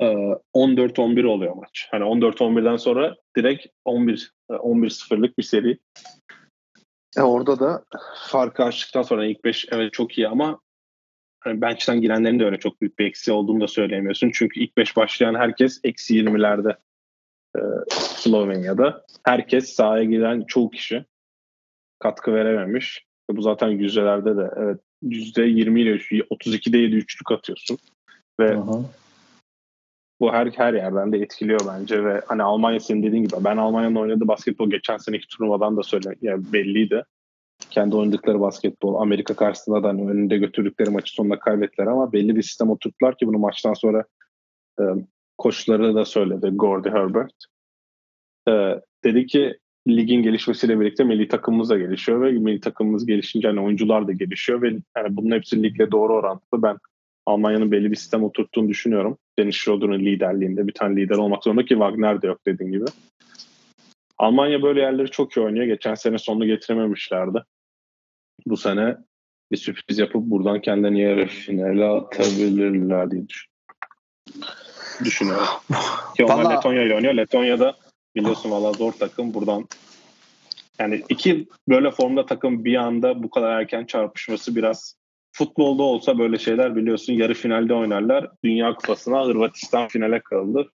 14-11 0.00 1.22
e, 1.22 1.26
oluyor 1.26 1.54
maç. 1.56 1.88
Hani 1.90 2.04
14-11'den 2.04 2.76
sonra 2.76 3.16
direkt 3.36 3.66
11 3.84 4.32
11-0'lık 4.50 5.30
e, 5.30 5.36
bir 5.38 5.42
seri. 5.42 5.78
E 7.16 7.22
orada 7.22 7.60
da 7.60 7.84
farkı 8.28 8.64
açtıktan 8.64 9.02
sonra 9.02 9.26
ilk 9.26 9.44
5 9.44 9.66
evet 9.70 9.92
çok 9.92 10.18
iyi 10.18 10.28
ama 10.28 10.60
hani 11.40 11.60
bench'ten 11.60 12.00
girenlerin 12.00 12.40
de 12.40 12.44
öyle 12.44 12.58
çok 12.58 12.80
büyük 12.80 12.98
bir 12.98 13.06
eksi 13.06 13.32
olduğunu 13.32 13.60
da 13.60 13.68
söyleyemiyorsun. 13.68 14.30
Çünkü 14.34 14.60
ilk 14.60 14.76
5 14.76 14.96
başlayan 14.96 15.34
herkes 15.34 15.80
eksi 15.84 16.14
20'lerde 16.14 16.76
e, 17.56 17.60
Slovenya'da. 17.90 19.04
Herkes 19.24 19.72
sahaya 19.72 20.04
giren 20.04 20.44
çoğu 20.48 20.70
kişi 20.70 21.04
katkı 21.98 22.34
verememiş. 22.34 23.06
Bu 23.30 23.42
zaten 23.42 23.68
yüzdelerde 23.68 24.36
de 24.36 24.50
evet 24.56 24.80
yüzde 25.02 25.42
20 25.42 25.80
ile 25.80 25.96
32'de 25.96 26.78
7 26.78 26.96
üçlük 26.96 27.32
atıyorsun. 27.32 27.78
Ve 28.40 28.56
Aha. 28.56 28.80
Bu 30.20 30.32
her 30.32 30.46
her 30.46 30.74
yerden 30.74 31.12
de 31.12 31.18
etkiliyor 31.18 31.60
bence 31.68 32.04
ve 32.04 32.20
hani 32.26 32.42
Almanya 32.42 32.80
senin 32.80 33.02
dediğin 33.02 33.22
gibi 33.22 33.34
ben 33.44 33.56
Almanya'nın 33.56 33.96
oynadığı 33.96 34.28
basketbol 34.28 34.70
geçen 34.70 34.96
seneki 34.96 35.26
turnuvadan 35.28 35.76
da 35.76 35.82
söyle 35.82 36.14
yani 36.22 36.52
belliydi. 36.52 37.04
Kendi 37.70 37.96
oynadıkları 37.96 38.40
basketbol 38.40 38.94
Amerika 38.94 39.36
karşısında 39.36 39.82
da 39.82 39.88
hani 39.88 40.10
önünde 40.10 40.38
götürdükleri 40.38 40.90
maçı 40.90 41.12
sonunda 41.12 41.38
kaybettiler 41.38 41.86
ama 41.86 42.12
belli 42.12 42.36
bir 42.36 42.42
sistem 42.42 42.70
oturttular 42.70 43.16
ki 43.16 43.26
bunu 43.26 43.38
maçtan 43.38 43.74
sonra 43.74 44.04
e, 44.80 44.82
koçları 45.38 45.94
da 45.94 46.04
söyledi 46.04 46.50
Gordy 46.52 46.88
Herbert. 46.88 47.34
E, 48.48 48.52
dedi 49.04 49.26
ki 49.26 49.58
ligin 49.88 50.22
gelişmesiyle 50.22 50.80
birlikte 50.80 51.04
milli 51.04 51.28
takımımız 51.28 51.70
da 51.70 51.78
gelişiyor 51.78 52.20
ve 52.20 52.32
milli 52.32 52.60
takımımız 52.60 53.06
gelişince 53.06 53.48
hani 53.48 53.60
oyuncular 53.60 54.08
da 54.08 54.12
gelişiyor 54.12 54.62
ve 54.62 54.68
yani 54.96 55.16
bunun 55.16 55.36
hepsi 55.36 55.62
ligle 55.62 55.90
doğru 55.90 56.14
orantılı. 56.14 56.62
Ben 56.62 56.76
Almanya'nın 57.26 57.72
belli 57.72 57.90
bir 57.90 57.96
sistem 57.96 58.24
oturttuğunu 58.24 58.68
düşünüyorum. 58.68 59.18
Dennis 59.38 59.56
Schroeder'ın 59.56 59.98
liderliğinde 59.98 60.66
bir 60.66 60.74
tane 60.74 61.00
lider 61.00 61.16
olmak 61.16 61.44
zorunda 61.44 61.62
ki 61.62 61.68
Wagner 61.68 62.22
de 62.22 62.26
yok 62.26 62.40
dediğin 62.46 62.72
gibi. 62.72 62.84
Almanya 64.18 64.62
böyle 64.62 64.80
yerleri 64.80 65.10
çok 65.10 65.36
iyi 65.36 65.40
oynuyor. 65.40 65.66
Geçen 65.66 65.94
sene 65.94 66.18
sonunu 66.18 66.46
getirememişlerdi. 66.46 67.44
Bu 68.46 68.56
sene 68.56 68.96
bir 69.52 69.56
sürpriz 69.56 69.98
yapıp 69.98 70.22
buradan 70.22 70.60
kendini 70.60 71.00
yarı 71.00 71.26
finale 71.26 71.84
atabilirler 71.84 73.10
diye 73.10 73.22
düşünüyorum. 75.04 75.46
Ki 76.16 76.24
onlar 76.24 76.44
Vallahi... 76.44 76.56
Letonya 76.56 76.82
ile 76.82 76.94
oynuyor. 76.94 77.14
Letonya'da 77.14 77.76
biliyorsun 78.16 78.50
valla 78.50 78.72
zor 78.72 78.92
takım. 78.92 79.34
Buradan 79.34 79.68
yani 80.78 81.02
iki 81.08 81.46
böyle 81.68 81.90
formda 81.90 82.26
takım 82.26 82.64
bir 82.64 82.74
anda 82.74 83.22
bu 83.22 83.30
kadar 83.30 83.60
erken 83.60 83.84
çarpışması 83.84 84.56
biraz 84.56 84.96
futbolda 85.34 85.82
olsa 85.82 86.18
böyle 86.18 86.38
şeyler 86.38 86.76
biliyorsun 86.76 87.12
yarı 87.12 87.34
finalde 87.34 87.74
oynarlar. 87.74 88.30
Dünya 88.44 88.74
Kupası'na 88.74 89.24
Hırvatistan 89.24 89.88
finale 89.88 90.20
kaldı. 90.20 90.70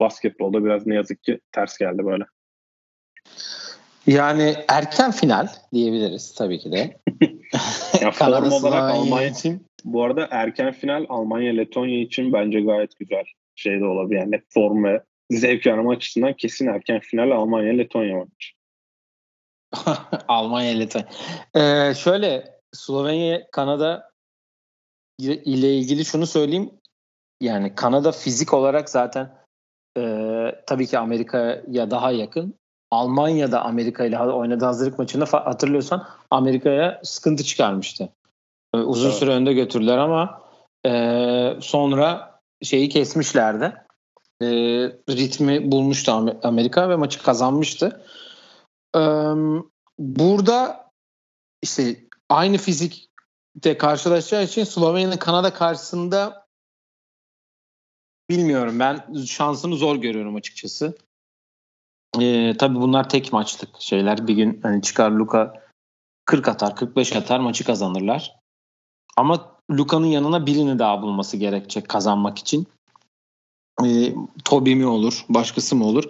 Basketbolda 0.00 0.64
biraz 0.64 0.86
ne 0.86 0.94
yazık 0.94 1.22
ki 1.22 1.40
ters 1.52 1.78
geldi 1.78 2.06
böyle. 2.06 2.24
Yani 4.06 4.54
erken 4.68 5.10
final 5.10 5.48
diyebiliriz 5.72 6.34
tabii 6.34 6.58
ki 6.58 6.72
de. 6.72 7.00
ya 8.02 8.10
form 8.10 8.52
olarak 8.52 8.94
Almanya 8.94 9.28
için 9.28 9.66
bu 9.84 10.04
arada 10.04 10.28
erken 10.30 10.72
final 10.72 11.06
Almanya 11.08 11.52
Letonya 11.52 12.00
için 12.00 12.32
bence 12.32 12.60
gayet 12.60 12.98
güzel 12.98 13.24
şey 13.54 13.80
de 13.80 13.84
olabilir. 13.84 14.20
Yani 14.20 14.42
form 14.48 14.84
ve 14.84 15.02
zevk 15.30 15.66
arama 15.66 15.92
açısından 15.92 16.32
kesin 16.32 16.66
erken 16.66 17.00
final 17.00 17.30
Almanya 17.30 17.72
Letonya 17.72 18.16
maçı. 18.16 18.52
Almanya 20.28 20.78
Letonya. 20.78 21.08
Ee, 21.54 21.94
şöyle 21.94 22.57
Slovenya 22.74 23.50
Kanada 23.50 24.10
ile 25.18 25.78
ilgili 25.78 26.04
şunu 26.04 26.26
söyleyeyim. 26.26 26.70
Yani 27.40 27.74
Kanada 27.74 28.12
fizik 28.12 28.54
olarak 28.54 28.90
zaten 28.90 29.38
e, 29.98 30.02
tabii 30.66 30.86
ki 30.86 30.98
Amerika'ya 30.98 31.90
daha 31.90 32.10
yakın. 32.10 32.54
Almanya'da 32.90 33.64
Amerika 33.64 34.04
ile 34.04 34.18
oynadığı 34.18 34.64
hazırlık 34.64 34.98
maçında 34.98 35.24
hatırlıyorsan 35.24 36.08
Amerika'ya 36.30 37.00
sıkıntı 37.04 37.44
çıkarmıştı. 37.44 38.08
E, 38.74 38.78
uzun 38.78 39.08
evet. 39.08 39.18
süre 39.18 39.30
önde 39.30 39.52
götürdüler 39.52 39.98
ama 39.98 40.42
e, 40.86 40.92
sonra 41.60 42.40
şeyi 42.62 42.88
kesmişlerdi. 42.88 43.74
E, 44.42 44.46
ritmi 45.10 45.72
bulmuştu 45.72 46.38
Amerika 46.42 46.88
ve 46.88 46.96
maçı 46.96 47.22
kazanmıştı. 47.22 48.04
E, 48.96 49.02
burada 49.98 50.90
işte 51.62 52.07
aynı 52.28 52.58
fizikte 52.58 53.78
karşılaşacağı 53.78 54.44
için 54.44 54.64
Slovenya'nın 54.64 55.16
Kanada 55.16 55.54
karşısında 55.54 56.46
bilmiyorum 58.30 58.78
ben 58.78 59.24
şansını 59.26 59.76
zor 59.76 59.96
görüyorum 59.96 60.36
açıkçası. 60.36 60.98
Ee, 62.20 62.56
tabii 62.58 62.80
bunlar 62.80 63.08
tek 63.08 63.32
maçlık 63.32 63.68
şeyler. 63.80 64.26
Bir 64.26 64.34
gün 64.34 64.60
hani 64.62 64.82
çıkar 64.82 65.10
Luka 65.10 65.68
40 66.24 66.48
atar, 66.48 66.76
45 66.76 67.16
atar 67.16 67.40
maçı 67.40 67.64
kazanırlar. 67.64 68.36
Ama 69.16 69.56
Luka'nın 69.70 70.06
yanına 70.06 70.46
birini 70.46 70.78
daha 70.78 71.02
bulması 71.02 71.36
gerekecek 71.36 71.88
kazanmak 71.88 72.38
için. 72.38 72.66
E, 73.84 74.14
Toby 74.44 74.74
mi 74.74 74.86
olur, 74.86 75.24
başkası 75.28 75.76
mı 75.76 75.84
olur? 75.84 76.04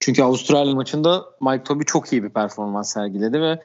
Çünkü 0.00 0.22
Avustralya 0.22 0.74
maçında 0.74 1.24
Mike 1.40 1.64
Toby 1.64 1.84
çok 1.84 2.12
iyi 2.12 2.22
bir 2.22 2.30
performans 2.30 2.92
sergiledi 2.92 3.40
ve 3.40 3.62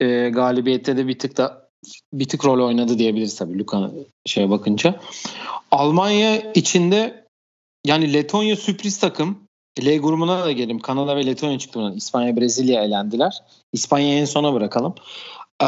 e, 0.00 0.28
galibiyette 0.28 0.96
de 0.96 1.08
bir 1.08 1.18
tık 1.18 1.36
da 1.36 1.68
bir 2.12 2.28
tık 2.28 2.44
rol 2.44 2.66
oynadı 2.66 2.98
diyebiliriz 2.98 3.36
tabii 3.36 3.58
Luka 3.58 3.90
şeye 4.26 4.50
bakınca. 4.50 5.00
Almanya 5.70 6.52
içinde 6.52 7.26
yani 7.86 8.12
Letonya 8.12 8.56
sürpriz 8.56 8.98
takım. 8.98 9.46
L 9.80 9.98
grubuna 9.98 10.44
da 10.44 10.52
gelelim. 10.52 10.78
Kanada 10.78 11.16
ve 11.16 11.26
Letonya 11.26 11.58
çıktı 11.58 11.78
bundan. 11.78 11.96
İspanya, 11.96 12.36
Brezilya 12.36 12.84
elendiler. 12.84 13.42
İspanya'yı 13.72 14.20
en 14.20 14.24
sona 14.24 14.54
bırakalım. 14.54 14.94
Ee, 15.62 15.66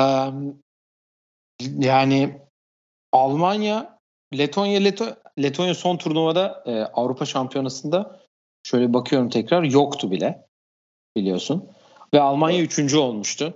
yani 1.78 2.40
Almanya, 3.12 3.98
Letonya, 4.38 4.80
Leto 4.80 5.06
Letonya 5.38 5.74
son 5.74 5.96
turnuvada 5.96 6.62
e, 6.66 6.72
Avrupa 6.82 7.24
Şampiyonası'nda 7.24 8.20
şöyle 8.62 8.94
bakıyorum 8.94 9.28
tekrar 9.28 9.62
yoktu 9.62 10.10
bile 10.10 10.46
biliyorsun. 11.16 11.68
Ve 12.14 12.20
Almanya 12.20 12.60
üçüncü 12.60 12.96
olmuştu. 12.96 13.54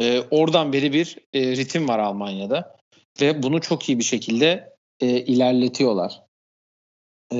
E, 0.00 0.20
oradan 0.30 0.72
beri 0.72 0.92
bir 0.92 1.18
e, 1.32 1.56
ritim 1.56 1.88
var 1.88 1.98
Almanya'da. 1.98 2.76
Ve 3.20 3.42
bunu 3.42 3.60
çok 3.60 3.88
iyi 3.88 3.98
bir 3.98 4.04
şekilde 4.04 4.76
e, 5.00 5.06
ilerletiyorlar. 5.06 6.22
E, 7.32 7.38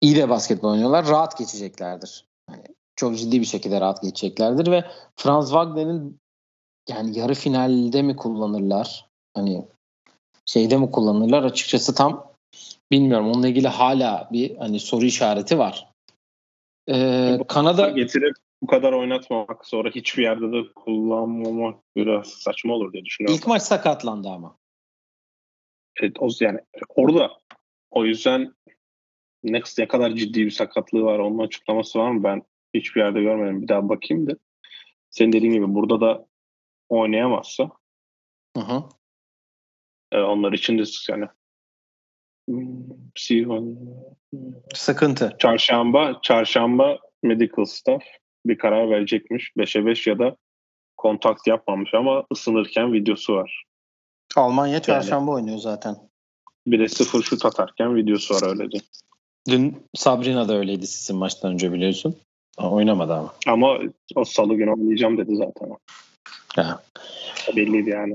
iyi 0.00 0.16
de 0.16 0.28
basketbol 0.28 0.70
oynuyorlar. 0.70 1.08
Rahat 1.08 1.38
geçeceklerdir. 1.38 2.24
Yani 2.50 2.62
çok 2.96 3.18
ciddi 3.18 3.40
bir 3.40 3.46
şekilde 3.46 3.80
rahat 3.80 4.02
geçeceklerdir 4.02 4.70
ve 4.70 4.84
Franz 5.16 5.46
Wagner'in 5.46 6.18
yani 6.88 7.18
yarı 7.18 7.34
finalde 7.34 8.02
mi 8.02 8.16
kullanırlar? 8.16 9.06
Hani 9.34 9.66
şeyde 10.46 10.76
mi 10.76 10.90
kullanırlar? 10.90 11.42
Açıkçası 11.42 11.94
tam 11.94 12.32
bilmiyorum. 12.90 13.30
Onunla 13.30 13.48
ilgili 13.48 13.68
hala 13.68 14.28
bir 14.32 14.56
hani 14.56 14.80
soru 14.80 15.04
işareti 15.04 15.58
var. 15.58 15.88
Ee, 16.90 17.38
Kanada 17.48 17.88
getirip 17.88 18.36
bu 18.62 18.66
kadar 18.66 18.92
oynatmamak 18.92 19.66
sonra 19.66 19.90
hiçbir 19.90 20.22
yerde 20.22 20.52
de 20.52 20.72
kullanmamak 20.74 21.80
biraz 21.96 22.28
saçma 22.28 22.74
olur 22.74 22.92
diye 22.92 23.04
düşünüyorum. 23.04 23.38
İlk 23.38 23.46
maç 23.46 23.62
sakatlandı 23.62 24.28
ama. 24.28 24.58
Evet, 26.02 26.16
o 26.18 26.28
yani 26.40 26.60
orada 26.88 27.30
o 27.90 28.04
yüzden 28.04 28.54
ne, 29.42 29.62
ne 29.78 29.88
kadar 29.88 30.10
ciddi 30.10 30.44
bir 30.44 30.50
sakatlığı 30.50 31.02
var 31.02 31.18
onun 31.18 31.38
açıklaması 31.38 31.98
var 31.98 32.10
mı? 32.10 32.24
Ben 32.24 32.42
hiçbir 32.74 33.00
yerde 33.00 33.20
görmedim. 33.20 33.62
Bir 33.62 33.68
daha 33.68 33.88
bakayım 33.88 34.26
da. 34.26 34.36
Senin 35.10 35.32
dediğin 35.32 35.52
gibi 35.52 35.74
burada 35.74 36.00
da 36.00 36.26
oynayamazsa 36.88 37.70
hı 38.56 38.62
hı. 38.62 38.84
E, 40.12 40.18
onlar 40.18 40.52
için 40.52 40.78
de 40.78 40.82
yani 41.08 41.26
Sıkıntı. 44.74 45.36
Çarşamba, 45.38 46.18
çarşamba 46.22 46.98
medical 47.22 47.64
staff 47.64 48.02
bir 48.48 48.58
karar 48.58 48.90
verecekmiş. 48.90 49.52
5'e 49.56 49.86
5 49.86 50.06
ya 50.06 50.18
da 50.18 50.36
kontakt 50.96 51.46
yapmamış 51.46 51.94
ama 51.94 52.24
ısınırken 52.32 52.92
videosu 52.92 53.34
var. 53.34 53.64
Almanya 54.36 54.82
çarşamba 54.82 55.30
yani, 55.30 55.40
oynuyor 55.40 55.58
zaten. 55.58 55.96
Bir 56.66 56.78
de 56.78 56.88
sıfır 56.88 57.22
şut 57.22 57.44
atarken 57.44 57.96
videosu 57.96 58.34
var 58.34 58.48
öylece. 58.48 58.78
Dün 59.48 59.76
Sabrina 59.94 60.48
da 60.48 60.56
öyleydi 60.56 60.86
sizin 60.86 61.16
maçtan 61.16 61.52
önce 61.52 61.72
biliyorsun. 61.72 62.16
Oynamadı 62.58 63.14
ama. 63.14 63.34
Ama 63.46 63.78
o 64.14 64.24
salı 64.24 64.54
günü 64.54 64.70
oynayacağım 64.70 65.18
dedi 65.18 65.36
zaten. 65.36 65.76
Ha. 66.56 66.82
Belliydi 67.56 67.90
yani. 67.90 68.14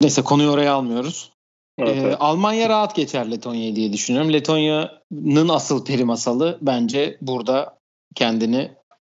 Neyse 0.00 0.22
konuyu 0.22 0.50
oraya 0.50 0.72
almıyoruz. 0.72 1.32
Evet, 1.78 1.96
ee, 1.96 2.00
evet. 2.00 2.16
Almanya 2.20 2.68
rahat 2.68 2.96
geçer 2.96 3.30
Letonya'yı 3.30 3.76
diye 3.76 3.92
düşünüyorum. 3.92 4.32
Letonya'nın 4.32 5.48
asıl 5.48 5.84
peri 5.84 6.04
masalı 6.04 6.58
bence 6.62 7.18
burada 7.20 7.78
kendini 8.14 8.70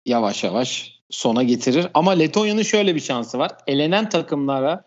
yavaş 0.07 0.45
yavaş 0.45 1.01
sona 1.11 1.43
getirir. 1.43 1.87
Ama 1.95 2.11
Letonya'nın 2.11 2.63
şöyle 2.63 2.95
bir 2.95 3.01
şansı 3.01 3.39
var. 3.39 3.53
Elenen 3.67 4.09
takımlara 4.09 4.85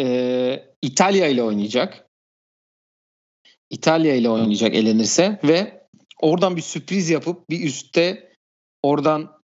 e, 0.00 0.64
İtalya 0.82 1.26
ile 1.26 1.42
oynayacak. 1.42 2.06
İtalya 3.70 4.14
ile 4.14 4.30
oynayacak 4.30 4.74
elenirse 4.74 5.40
ve 5.44 5.86
oradan 6.20 6.56
bir 6.56 6.62
sürpriz 6.62 7.10
yapıp 7.10 7.50
bir 7.50 7.64
üstte 7.64 8.32
oradan 8.82 9.40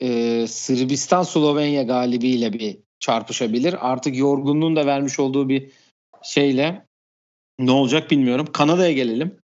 e, 0.00 0.46
Sırbistan 0.46 1.22
Slovenya 1.22 1.82
galibiyle 1.82 2.52
bir 2.52 2.78
çarpışabilir. 3.00 3.90
Artık 3.92 4.16
yorgunluğun 4.16 4.76
da 4.76 4.86
vermiş 4.86 5.20
olduğu 5.20 5.48
bir 5.48 5.70
şeyle 6.22 6.86
ne 7.58 7.70
olacak 7.70 8.10
bilmiyorum. 8.10 8.46
Kanada'ya 8.52 8.92
gelelim. 8.92 9.43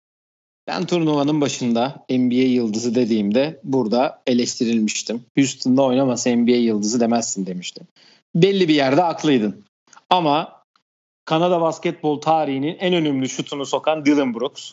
Ben 0.70 0.86
turnuvanın 0.86 1.40
başında 1.40 2.04
NBA 2.10 2.34
yıldızı 2.34 2.94
dediğimde 2.94 3.60
burada 3.64 4.22
eleştirilmiştim. 4.26 5.22
Houston'da 5.38 5.82
oynamasa 5.82 6.36
NBA 6.36 6.50
yıldızı 6.50 7.00
demezsin 7.00 7.46
demiştim. 7.46 7.86
Belli 8.34 8.68
bir 8.68 8.74
yerde 8.74 9.00
haklıydın. 9.00 9.64
Ama 10.10 10.62
Kanada 11.24 11.60
basketbol 11.60 12.20
tarihinin 12.20 12.76
en 12.78 12.94
önemli 12.94 13.28
şutunu 13.28 13.66
sokan 13.66 14.04
Dylan 14.04 14.34
Brooks 14.34 14.72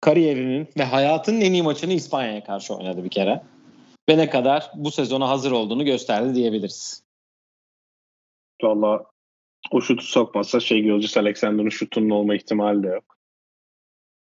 kariyerinin 0.00 0.68
ve 0.78 0.84
hayatının 0.84 1.40
en 1.40 1.52
iyi 1.52 1.62
maçını 1.62 1.92
İspanya'ya 1.92 2.44
karşı 2.44 2.74
oynadı 2.74 3.04
bir 3.04 3.10
kere. 3.10 3.42
Ve 4.08 4.18
ne 4.18 4.30
kadar 4.30 4.70
bu 4.74 4.90
sezona 4.90 5.28
hazır 5.28 5.52
olduğunu 5.52 5.84
gösterdi 5.84 6.34
diyebiliriz. 6.34 7.02
Valla 8.62 9.04
o 9.70 9.80
şutu 9.80 10.04
sokmasa 10.04 10.60
şey 10.60 10.82
Gilgis 10.82 11.16
Alexander'ın 11.16 11.68
şutunun 11.68 12.10
olma 12.10 12.34
ihtimali 12.34 12.82
de 12.82 12.88
yok. 12.88 13.17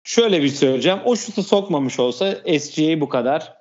Şöyle 0.03 0.43
bir 0.43 0.47
söyleyeceğim. 0.47 0.99
O 1.05 1.15
şutu 1.15 1.43
sokmamış 1.43 1.99
olsa 1.99 2.35
SGA 2.59 3.01
bu 3.01 3.09
kadar 3.09 3.53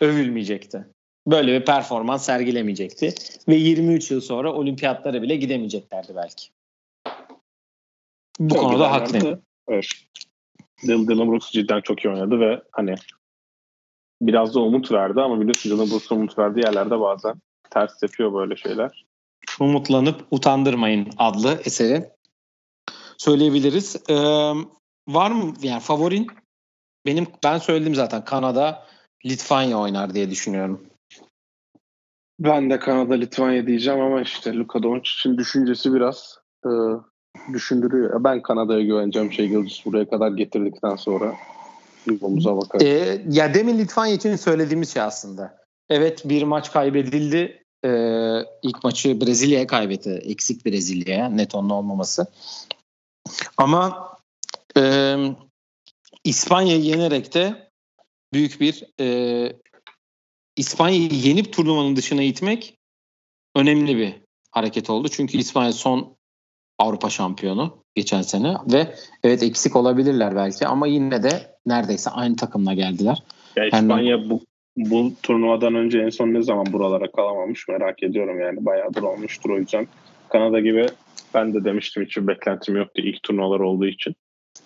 övülmeyecekti. 0.00 0.86
böyle 1.26 1.60
bir 1.60 1.64
performans 1.64 2.26
sergilemeyecekti. 2.26 3.14
Ve 3.48 3.54
23 3.54 4.10
yıl 4.10 4.20
sonra 4.20 4.52
olimpiyatlara 4.52 5.22
bile 5.22 5.36
gidemeyeceklerdi 5.36 6.12
belki. 6.16 6.48
Bu 8.38 8.56
konuda 8.56 8.84
yerdi. 8.84 9.38
Evet. 9.68 9.86
Dylan, 10.82 11.08
Dylan 11.08 11.30
Brooks 11.30 11.50
cidden 11.50 11.80
çok 11.80 12.04
iyi 12.04 12.08
oynadı 12.08 12.40
ve 12.40 12.62
hani 12.72 12.94
biraz 14.22 14.54
da 14.54 14.60
umut 14.60 14.92
verdi 14.92 15.20
ama 15.20 15.40
biliyorsun 15.40 15.72
Dylan 15.72 15.90
Brooks'un 15.90 16.16
umut 16.16 16.38
verdiği 16.38 16.64
yerlerde 16.64 17.00
bazen 17.00 17.34
ters 17.70 18.02
yapıyor 18.02 18.34
böyle 18.34 18.56
şeyler. 18.56 19.04
Umutlanıp 19.60 20.26
Utandırmayın 20.30 21.08
adlı 21.18 21.60
eseri 21.64 22.10
söyleyebiliriz. 23.18 23.96
Ee, 24.10 24.52
var 25.08 25.30
mı 25.30 25.54
yani 25.62 25.80
favorin? 25.80 26.26
Benim 27.06 27.26
ben 27.44 27.58
söyledim 27.58 27.94
zaten 27.94 28.24
Kanada 28.24 28.86
Litvanya 29.26 29.78
oynar 29.78 30.14
diye 30.14 30.30
düşünüyorum. 30.30 30.86
Ben 32.40 32.70
de 32.70 32.78
Kanada 32.78 33.14
Litvanya 33.14 33.66
diyeceğim 33.66 34.00
ama 34.00 34.22
işte 34.22 34.54
Luka 34.54 34.82
Doncic'in 34.82 35.38
düşüncesi 35.38 35.94
biraz 35.94 36.38
e, 36.66 36.70
düşündürüyor. 37.52 38.24
Ben 38.24 38.42
Kanada'ya 38.42 38.82
güveneceğim 38.82 39.32
şey 39.32 39.48
Gilgis 39.48 39.86
buraya 39.86 40.08
kadar 40.08 40.30
getirdikten 40.30 40.96
sonra 40.96 41.34
yolumuza 42.06 42.56
bakarız. 42.56 42.86
Ee, 42.86 43.22
ya 43.28 43.54
demin 43.54 43.78
Litvanya 43.78 44.14
için 44.14 44.36
söylediğimiz 44.36 44.92
şey 44.92 45.02
aslında. 45.02 45.58
Evet 45.90 46.28
bir 46.28 46.42
maç 46.42 46.72
kaybedildi. 46.72 47.62
Ee, 47.84 48.38
ilk 48.62 48.84
maçı 48.84 49.20
Brezilya'ya 49.20 49.66
kaybetti. 49.66 50.10
Eksik 50.10 50.66
Brezilya'ya 50.66 51.28
net 51.28 51.54
onun 51.54 51.70
olmaması. 51.70 52.26
Ama 53.56 54.11
e, 54.76 55.16
İspanya'yı 56.24 56.80
yenerek 56.80 57.34
de 57.34 57.70
büyük 58.32 58.60
bir 58.60 58.84
e, 59.00 59.52
İspanya'yı 60.56 61.08
yenip 61.12 61.52
turnuvanın 61.52 61.96
dışına 61.96 62.22
itmek 62.22 62.78
önemli 63.56 63.96
bir 63.96 64.14
hareket 64.50 64.90
oldu. 64.90 65.08
Çünkü 65.08 65.38
İspanya 65.38 65.72
son 65.72 66.16
Avrupa 66.78 67.10
şampiyonu 67.10 67.82
geçen 67.94 68.22
sene 68.22 68.54
ve 68.72 68.94
evet 69.24 69.42
eksik 69.42 69.76
olabilirler 69.76 70.36
belki 70.36 70.66
ama 70.66 70.86
yine 70.86 71.22
de 71.22 71.56
neredeyse 71.66 72.10
aynı 72.10 72.36
takımla 72.36 72.74
geldiler. 72.74 73.22
Ya 73.56 73.66
İspanya 73.66 74.30
bu, 74.30 74.40
bu 74.76 75.12
turnuvadan 75.22 75.74
önce 75.74 75.98
en 75.98 76.10
son 76.10 76.34
ne 76.34 76.42
zaman 76.42 76.66
buralara 76.72 77.12
kalamamış 77.12 77.68
merak 77.68 78.02
ediyorum 78.02 78.40
yani 78.40 78.66
bayağıdır 78.66 79.02
olmuştur 79.02 79.50
o 79.50 79.58
yüzden. 79.58 79.86
Kanada 80.28 80.60
gibi 80.60 80.86
ben 81.34 81.54
de 81.54 81.64
demiştim 81.64 82.04
hiçbir 82.04 82.26
beklentim 82.26 82.76
yoktu 82.76 83.02
ilk 83.04 83.22
turnuvalar 83.22 83.60
olduğu 83.60 83.86
için. 83.86 84.14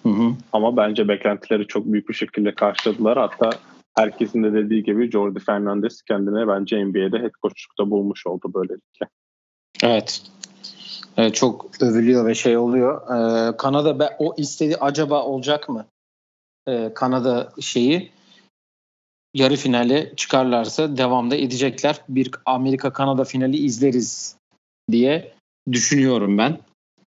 Hı 0.06 0.10
hı. 0.10 0.34
Ama 0.52 0.76
bence 0.76 1.08
beklentileri 1.08 1.66
çok 1.66 1.86
büyük 1.86 2.08
bir 2.08 2.14
şekilde 2.14 2.54
karşıladılar. 2.54 3.18
Hatta 3.18 3.50
herkesin 3.94 4.42
de 4.42 4.52
dediği 4.52 4.82
gibi 4.82 5.10
Jordi 5.10 5.40
Fernandez 5.40 6.02
kendine 6.02 6.48
bence 6.48 6.84
NBA'de 6.84 7.18
head 7.18 7.32
coachlukta 7.42 7.90
bulmuş 7.90 8.26
oldu 8.26 8.50
böylelikle. 8.54 9.06
Evet. 9.82 10.22
evet 11.16 11.34
çok 11.34 11.82
övülüyor 11.82 12.26
ve 12.26 12.34
şey 12.34 12.56
oluyor. 12.56 13.02
Ee, 13.02 13.56
Kanada 13.56 13.98
be, 13.98 14.08
o 14.18 14.34
istedi 14.36 14.76
acaba 14.80 15.22
olacak 15.22 15.68
mı? 15.68 15.86
Ee, 16.68 16.92
Kanada 16.94 17.52
şeyi 17.60 18.10
yarı 19.34 19.56
finale 19.56 20.12
çıkarlarsa 20.16 20.96
devamda 20.96 21.36
edecekler. 21.36 22.00
Bir 22.08 22.30
Amerika 22.46 22.92
Kanada 22.92 23.24
finali 23.24 23.56
izleriz 23.56 24.36
diye 24.90 25.32
düşünüyorum 25.72 26.38
ben. 26.38 26.58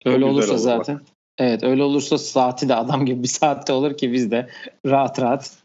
Öyle 0.05 0.24
olursa 0.24 0.53
olur 0.53 0.61
zaten. 0.61 0.96
Bak. 0.96 1.20
Evet 1.40 1.62
öyle 1.62 1.83
olursa 1.83 2.18
saati 2.18 2.68
de 2.68 2.74
adam 2.74 3.07
gibi 3.07 3.22
bir 3.22 3.29
saatte 3.29 3.72
olur 3.72 3.96
ki 3.96 4.12
biz 4.12 4.31
de 4.31 4.48
rahat 4.87 5.20
rahat 5.20 5.57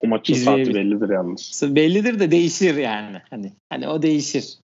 o 0.00 0.06
maçın 0.06 0.34
saati 0.34 0.74
bellidir 0.74 1.08
yalnız. 1.08 1.62
Bellidir 1.62 2.20
de 2.20 2.30
değişir 2.30 2.76
yani. 2.76 3.22
Hani 3.30 3.52
hani 3.70 3.88
o 3.88 4.02
değişir. 4.02 4.58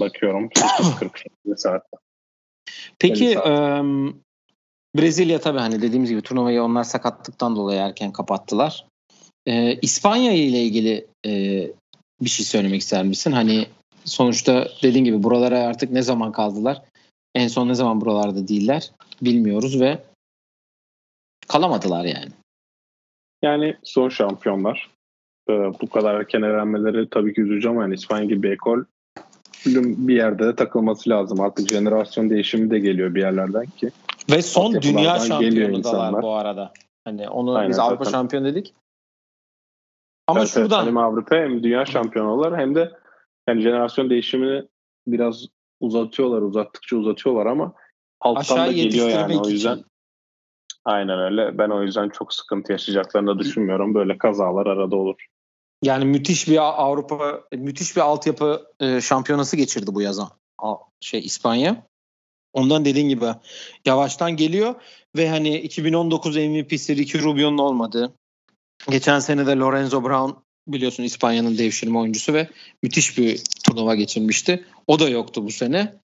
Bakıyorum 0.00 0.48
8.40 0.48 1.56
saatte. 1.56 1.96
Peki 2.98 3.38
Brezilya 4.96 5.40
tabii 5.40 5.58
hani 5.58 5.82
dediğimiz 5.82 6.10
gibi 6.10 6.22
turnuvayı 6.22 6.62
onlar 6.62 6.84
sakatlıktan 6.84 7.56
dolayı 7.56 7.80
erken 7.80 8.12
kapattılar. 8.12 8.86
E, 9.46 9.74
İspanya 9.74 10.32
ile 10.32 10.62
ilgili 10.62 11.06
e, 11.26 11.30
bir 12.20 12.30
şey 12.30 12.46
söylemek 12.46 12.80
ister 12.80 13.04
misin? 13.04 13.32
Hani 13.32 13.66
sonuçta 14.04 14.68
dediğin 14.82 15.04
gibi 15.04 15.22
buralara 15.22 15.58
artık 15.58 15.90
ne 15.90 16.02
zaman 16.02 16.32
kaldılar? 16.32 16.82
En 17.34 17.48
son 17.48 17.68
ne 17.68 17.74
zaman 17.74 18.00
buralarda 18.00 18.48
değiller 18.48 18.90
bilmiyoruz 19.22 19.80
ve 19.80 19.98
kalamadılar 21.48 22.04
yani. 22.04 22.30
Yani 23.42 23.76
son 23.82 24.08
şampiyonlar. 24.08 24.90
Ee, 25.48 25.52
bu 25.52 25.90
kadar 25.90 26.14
erken 26.14 26.42
elenmeleri 26.42 27.10
tabii 27.10 27.34
ki 27.34 27.40
üzücü 27.40 27.68
ama 27.68 27.82
yani 27.82 27.94
İspanya 27.94 28.24
gibi 28.24 28.42
bir 28.42 28.50
ekol 28.50 28.84
bir 29.66 30.16
yerde 30.16 30.44
de 30.46 30.56
takılması 30.56 31.10
lazım. 31.10 31.40
Artık 31.40 31.70
jenerasyon 31.70 32.30
değişimi 32.30 32.70
de 32.70 32.78
geliyor 32.78 33.14
bir 33.14 33.20
yerlerden 33.20 33.66
ki. 33.66 33.90
Ve 34.30 34.42
son 34.42 34.82
dünya 34.82 35.18
şampiyonu 35.18 35.84
dalar 35.84 36.22
bu 36.22 36.34
arada. 36.34 36.72
Hani 37.04 37.28
onu 37.28 37.54
Aynen, 37.54 37.70
biz 37.70 37.78
Avrupa 37.78 38.04
şampiyon 38.04 38.44
dedik. 38.44 38.74
Ama 40.26 40.40
evet, 40.40 40.48
şuradan 40.48 40.86
hem 40.86 40.96
Avrupa 40.96 41.36
hem 41.36 41.62
dünya 41.62 41.84
şampiyonu 41.84 42.56
hem 42.56 42.74
de 42.74 42.92
yani 43.48 43.62
jenerasyon 43.62 44.10
değişimini 44.10 44.62
biraz 45.06 45.46
uzatıyorlar, 45.80 46.42
uzattıkça 46.42 46.96
uzatıyorlar 46.96 47.46
ama 47.46 47.74
alttan 48.20 48.58
da 48.68 48.72
geliyor 48.72 49.08
yani 49.08 49.38
o 49.38 49.48
yüzden. 49.48 49.74
Için. 49.74 49.86
Aynen 50.84 51.18
öyle. 51.18 51.58
Ben 51.58 51.70
o 51.70 51.82
yüzden 51.82 52.08
çok 52.08 52.34
sıkıntı 52.34 52.72
yaşayacaklarını 52.72 53.38
düşünmüyorum. 53.38 53.94
Böyle 53.94 54.18
kazalar 54.18 54.66
arada 54.66 54.96
olur. 54.96 55.26
Yani 55.82 56.04
müthiş 56.04 56.48
bir 56.48 56.58
Avrupa, 56.82 57.40
müthiş 57.52 57.96
bir 57.96 58.00
altyapı 58.00 58.66
e, 58.80 59.00
şampiyonası 59.00 59.56
geçirdi 59.56 59.94
bu 59.94 60.02
yazan 60.02 60.30
şey 61.00 61.20
İspanya. 61.20 61.86
Ondan 62.52 62.84
dediğin 62.84 63.08
gibi 63.08 63.26
yavaştan 63.84 64.36
geliyor 64.36 64.74
ve 65.16 65.28
hani 65.28 65.58
2019 65.58 66.36
MVP'si 66.36 66.96
Ricky 66.96 67.24
Rubio'nun 67.24 67.58
olmadığı. 67.58 68.14
Geçen 68.90 69.18
sene 69.18 69.46
de 69.46 69.56
Lorenzo 69.56 70.04
Brown 70.04 70.30
biliyorsun 70.68 71.02
İspanya'nın 71.02 71.58
devşirme 71.58 71.98
oyuncusu 71.98 72.32
ve 72.32 72.48
müthiş 72.82 73.18
bir 73.18 73.42
turnuva 73.66 73.94
geçirmişti. 73.94 74.64
O 74.86 74.98
da 74.98 75.08
yoktu 75.08 75.44
bu 75.44 75.50
sene. 75.50 75.94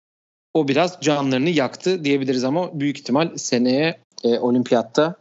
O 0.54 0.68
biraz 0.68 1.00
canlarını 1.00 1.50
yaktı 1.50 2.04
diyebiliriz 2.04 2.44
ama 2.44 2.80
büyük 2.80 2.98
ihtimal 2.98 3.36
seneye 3.36 4.00
e, 4.24 4.38
olimpiyatta 4.38 5.16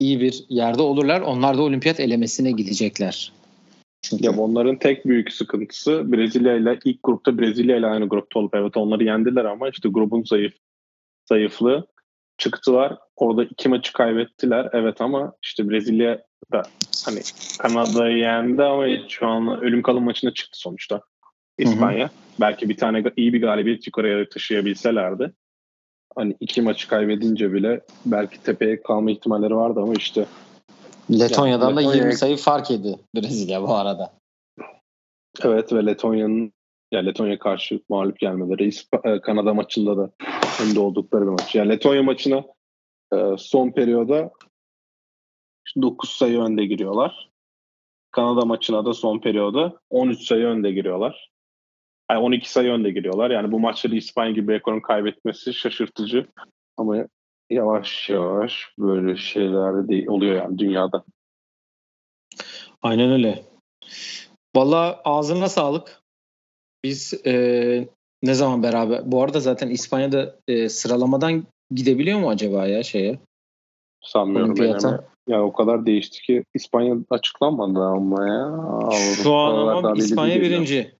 iyi 0.00 0.20
bir 0.20 0.44
yerde 0.48 0.82
olurlar. 0.82 1.20
Onlar 1.20 1.58
da 1.58 1.62
olimpiyat 1.62 2.00
elemesine 2.00 2.50
gidecekler. 2.52 3.32
Çünkü... 4.02 4.24
Ya 4.24 4.32
onların 4.32 4.78
tek 4.78 5.06
büyük 5.06 5.32
sıkıntısı 5.32 6.12
Brezilya 6.12 6.56
ile 6.56 6.78
ilk 6.84 7.02
grupta 7.02 7.38
Brezilya 7.38 7.76
ile 7.76 7.86
aynı 7.86 8.08
grupta 8.08 8.38
olup 8.38 8.54
evet 8.54 8.76
onları 8.76 9.04
yendiler 9.04 9.44
ama 9.44 9.68
işte 9.68 9.88
grubun 9.88 10.24
zayıf 10.24 10.54
zayıflığı 11.28 11.86
çıktılar. 12.38 12.98
Orada 13.16 13.44
iki 13.44 13.68
maçı 13.68 13.92
kaybettiler. 13.92 14.68
Evet 14.72 15.00
ama 15.00 15.32
işte 15.42 15.70
Brezilya 15.70 16.22
da 16.52 16.62
hani 17.04 17.20
Kanada'yı 17.58 18.16
yendi 18.16 18.62
ama 18.62 18.86
şu 19.08 19.26
an 19.26 19.60
ölüm 19.62 19.82
kalım 19.82 20.04
maçına 20.04 20.34
çıktı 20.34 20.58
sonuçta. 20.58 21.00
İspanya. 21.58 22.04
Hı 22.04 22.08
hı. 22.08 22.40
Belki 22.40 22.68
bir 22.68 22.76
tane 22.76 23.04
iyi 23.16 23.32
bir 23.32 23.40
galibiyet 23.40 23.86
yukarıya 23.86 24.28
taşıyabilselerdi. 24.28 25.32
Hani 26.16 26.36
iki 26.40 26.62
maçı 26.62 26.88
kaybedince 26.88 27.52
bile 27.52 27.80
belki 28.06 28.42
tepeye 28.42 28.82
kalma 28.82 29.10
ihtimalleri 29.10 29.56
vardı 29.56 29.80
ama 29.82 29.92
işte 29.94 30.26
Letonya'dan 31.10 31.66
yani, 31.66 31.76
da 31.76 31.80
Letonya... 31.80 31.96
20 31.96 32.16
sayı 32.16 32.36
fark 32.36 32.70
ediyor 32.70 32.98
Brezilya 33.16 33.62
bu 33.62 33.74
arada. 33.74 34.12
Evet 35.42 35.72
ve 35.72 35.86
Letonya'nın 35.86 36.52
ya 36.92 37.00
Letonya 37.00 37.38
karşı 37.38 37.80
mağlup 37.88 38.18
gelmeleri 38.18 38.68
İsp- 38.68 39.16
e, 39.16 39.20
Kanada 39.20 39.54
maçında 39.54 39.96
da 39.96 40.10
önde 40.62 40.80
oldukları 40.80 41.22
bir 41.22 41.30
maç. 41.30 41.54
Yani 41.54 41.68
Letonya 41.68 42.02
maçına 42.02 42.44
e, 43.14 43.16
son 43.38 43.70
periyoda 43.70 44.30
9 45.82 46.10
sayı 46.10 46.40
önde 46.40 46.66
giriyorlar. 46.66 47.30
Kanada 48.10 48.44
maçına 48.44 48.84
da 48.84 48.94
son 48.94 49.18
periyoda 49.18 49.78
13 49.90 50.22
sayı 50.22 50.46
önde 50.46 50.72
giriyorlar. 50.72 51.30
Yani 52.10 52.20
12 52.20 52.52
sayı 52.52 52.70
önde 52.70 52.90
giriyorlar. 52.90 53.30
Yani 53.30 53.52
bu 53.52 53.60
maçları 53.60 53.96
İspanya 53.96 54.32
gibi 54.32 54.54
ekonun 54.54 54.80
kaybetmesi 54.80 55.54
şaşırtıcı. 55.54 56.26
Ama 56.76 57.06
yavaş 57.50 58.10
yavaş 58.10 58.68
böyle 58.78 59.16
şeyler 59.16 59.88
de 59.88 60.10
oluyor 60.10 60.36
yani 60.36 60.58
dünyada. 60.58 61.04
Aynen 62.82 63.10
öyle. 63.10 63.44
Valla 64.56 65.00
ağzına 65.04 65.48
sağlık. 65.48 66.02
Biz 66.84 67.26
e, 67.26 67.34
ne 68.22 68.34
zaman 68.34 68.62
beraber? 68.62 69.12
Bu 69.12 69.22
arada 69.22 69.40
zaten 69.40 69.68
İspanya'da 69.68 70.36
e, 70.48 70.68
sıralamadan 70.68 71.46
gidebiliyor 71.70 72.18
mu 72.18 72.28
acaba 72.28 72.66
ya 72.66 72.82
şeye? 72.82 73.18
Sanmıyorum 74.02 74.56
benim. 74.56 75.13
Ya 75.28 75.42
o 75.42 75.52
kadar 75.52 75.86
değişti 75.86 76.22
ki 76.22 76.44
İspanya 76.54 76.96
açıklanmadı 77.10 77.80
ama 77.80 78.28
ya. 78.28 78.90
Şu 79.22 79.34
an 79.34 79.66
ama 79.76 79.92
İspanya 79.96 80.40
birinci. 80.40 80.94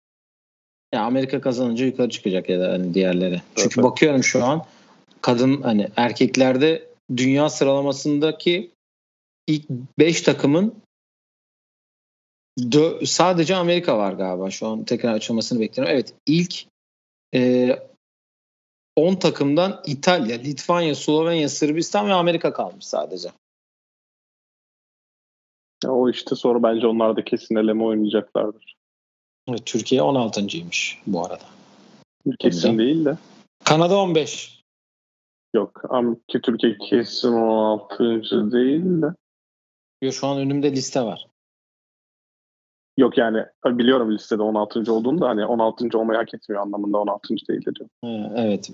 Ya 0.95 1.03
Amerika 1.03 1.41
kazanınca 1.41 1.85
yukarı 1.87 2.11
çıkacak 2.11 2.49
ya 2.49 2.61
da 2.61 2.73
hani 2.73 2.95
diğerleri. 2.95 3.43
Çünkü 3.57 3.81
evet. 3.81 3.91
bakıyorum 3.91 4.25
şu 4.25 4.45
an 4.45 4.65
kadın 5.21 5.63
hani 5.63 5.89
erkeklerde 5.97 6.89
dünya 7.17 7.51
sıralamasındaki 7.51 8.71
ilk 9.47 9.71
5 9.99 10.23
takımın 10.23 10.75
Dö- 12.59 13.07
sadece 13.07 13.57
Amerika 13.57 13.99
var 13.99 14.13
galiba. 14.13 14.51
Şu 14.51 14.67
an 14.67 14.85
tekrar 14.85 15.15
açılmasını 15.15 15.61
bekliyorum. 15.61 15.95
Evet 15.95 16.15
ilk 16.27 16.67
e, 17.35 17.71
10 18.97 19.15
takımdan 19.15 19.83
İtalya, 19.87 20.37
Litvanya, 20.37 20.95
Slovenya, 20.95 21.49
Sırbistan 21.49 22.09
ve 22.09 22.13
Amerika 22.13 22.53
kalmış 22.53 22.85
sadece. 22.85 23.29
Ya 25.85 25.91
o 25.93 26.11
işte 26.11 26.37
sonra 26.37 26.63
bence 26.63 26.87
onlar 26.87 27.17
da 27.17 27.25
kesin 27.25 27.57
eleme 27.57 27.85
oynayacaklardır. 27.85 28.77
Evet, 29.49 29.67
Türkiye 29.67 30.01
16.ymış 30.01 30.99
bu 31.07 31.25
arada. 31.27 31.45
Kesin 32.39 32.69
Tabii. 32.69 32.79
değil 32.79 33.05
de. 33.05 33.17
Kanada 33.65 33.99
15. 33.99 34.63
Yok. 35.55 35.83
Ama 35.89 36.17
ki 36.29 36.41
Türkiye 36.41 36.79
kesin 36.79 37.33
16. 37.33 38.53
değil 38.53 39.03
de. 39.03 39.07
Yo, 40.03 40.13
şu 40.13 40.27
an 40.27 40.39
önümde 40.39 40.73
liste 40.73 41.03
var. 41.03 41.27
Yok 42.99 43.19
yani 43.19 43.45
biliyorum 43.67 44.13
listede 44.13 44.43
16. 44.43 44.93
olduğunu 44.93 45.21
da 45.21 45.29
hani 45.29 45.47
16. 45.47 45.99
olmayı 45.99 46.19
hak 46.19 46.35
etmiyor 46.35 46.63
anlamında 46.63 46.99
16. 46.99 47.29
değil 47.49 47.67
de 47.67 47.75
diyor. 47.75 47.89
Ha, 48.05 48.33
Evet. 48.37 48.71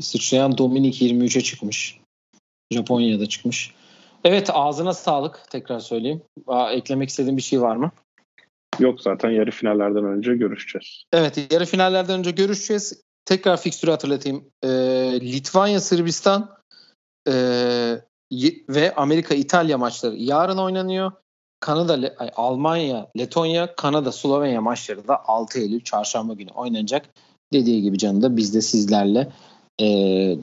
Sıçrayan 0.00 0.58
Dominik 0.58 1.02
23'e 1.02 1.40
çıkmış. 1.40 2.00
Japonya'da 2.72 3.26
çıkmış. 3.26 3.74
Evet 4.24 4.50
ağzına 4.52 4.94
sağlık 4.94 5.50
tekrar 5.50 5.80
söyleyeyim. 5.80 6.22
Aa, 6.46 6.72
eklemek 6.72 7.08
istediğin 7.08 7.36
bir 7.36 7.42
şey 7.42 7.60
var 7.62 7.76
mı? 7.76 7.90
Yok 8.78 9.00
zaten 9.00 9.30
yarı 9.30 9.50
finallerden 9.50 10.04
önce 10.04 10.34
görüşeceğiz. 10.34 11.04
Evet 11.12 11.52
yarı 11.52 11.66
finallerden 11.66 12.18
önce 12.18 12.30
görüşeceğiz. 12.30 13.02
Tekrar 13.24 13.56
fikstürü 13.60 13.90
hatırlatayım. 13.90 14.44
Ee, 14.64 14.68
Litvanya, 15.20 15.80
Sırbistan 15.80 16.58
y- 18.30 18.64
ve 18.68 18.94
Amerika, 18.94 19.34
İtalya 19.34 19.78
maçları 19.78 20.16
yarın 20.16 20.58
oynanıyor. 20.58 21.12
Kanada, 21.60 21.92
Le- 21.92 22.16
Almanya, 22.36 23.08
Letonya, 23.18 23.74
Kanada, 23.74 24.12
Slovenya 24.12 24.60
maçları 24.60 25.08
da 25.08 25.28
6 25.28 25.58
Eylül 25.60 25.80
çarşamba 25.80 26.34
günü 26.34 26.50
oynanacak. 26.50 27.06
Dediği 27.52 27.82
gibi 27.82 27.98
canım 27.98 28.22
da 28.22 28.36
biz 28.36 28.54
de 28.54 28.60
sizlerle 28.60 29.28
ee, 29.80 30.36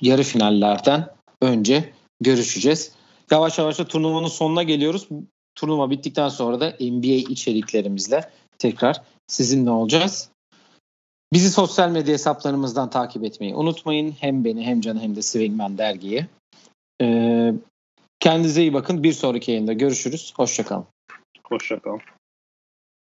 yarı 0.00 0.22
finallerden 0.22 1.08
önce 1.42 1.92
görüşeceğiz. 2.20 2.92
Yavaş 3.30 3.58
yavaş 3.58 3.78
da 3.78 3.84
turnuvanın 3.84 4.28
sonuna 4.28 4.62
geliyoruz. 4.62 5.08
Turnuva 5.54 5.90
bittikten 5.90 6.28
sonra 6.28 6.60
da 6.60 6.70
NBA 6.80 7.30
içeriklerimizle 7.32 8.30
tekrar 8.58 9.02
sizinle 9.26 9.70
olacağız. 9.70 10.28
Bizi 11.32 11.50
sosyal 11.50 11.90
medya 11.90 12.14
hesaplarımızdan 12.14 12.90
takip 12.90 13.24
etmeyi 13.24 13.54
unutmayın. 13.54 14.14
Hem 14.20 14.44
beni 14.44 14.66
hem 14.66 14.80
Can'ı 14.80 15.00
hem 15.00 15.16
de 15.16 15.22
Swingman 15.22 15.78
dergiyi. 15.78 16.26
Ee, 17.02 17.52
kendinize 18.20 18.62
iyi 18.62 18.74
bakın. 18.74 19.02
Bir 19.02 19.12
sonraki 19.12 19.50
yayında 19.50 19.72
görüşürüz. 19.72 20.32
Hoşçakalın. 20.36 20.86
Hoşçakalın. 21.44 22.00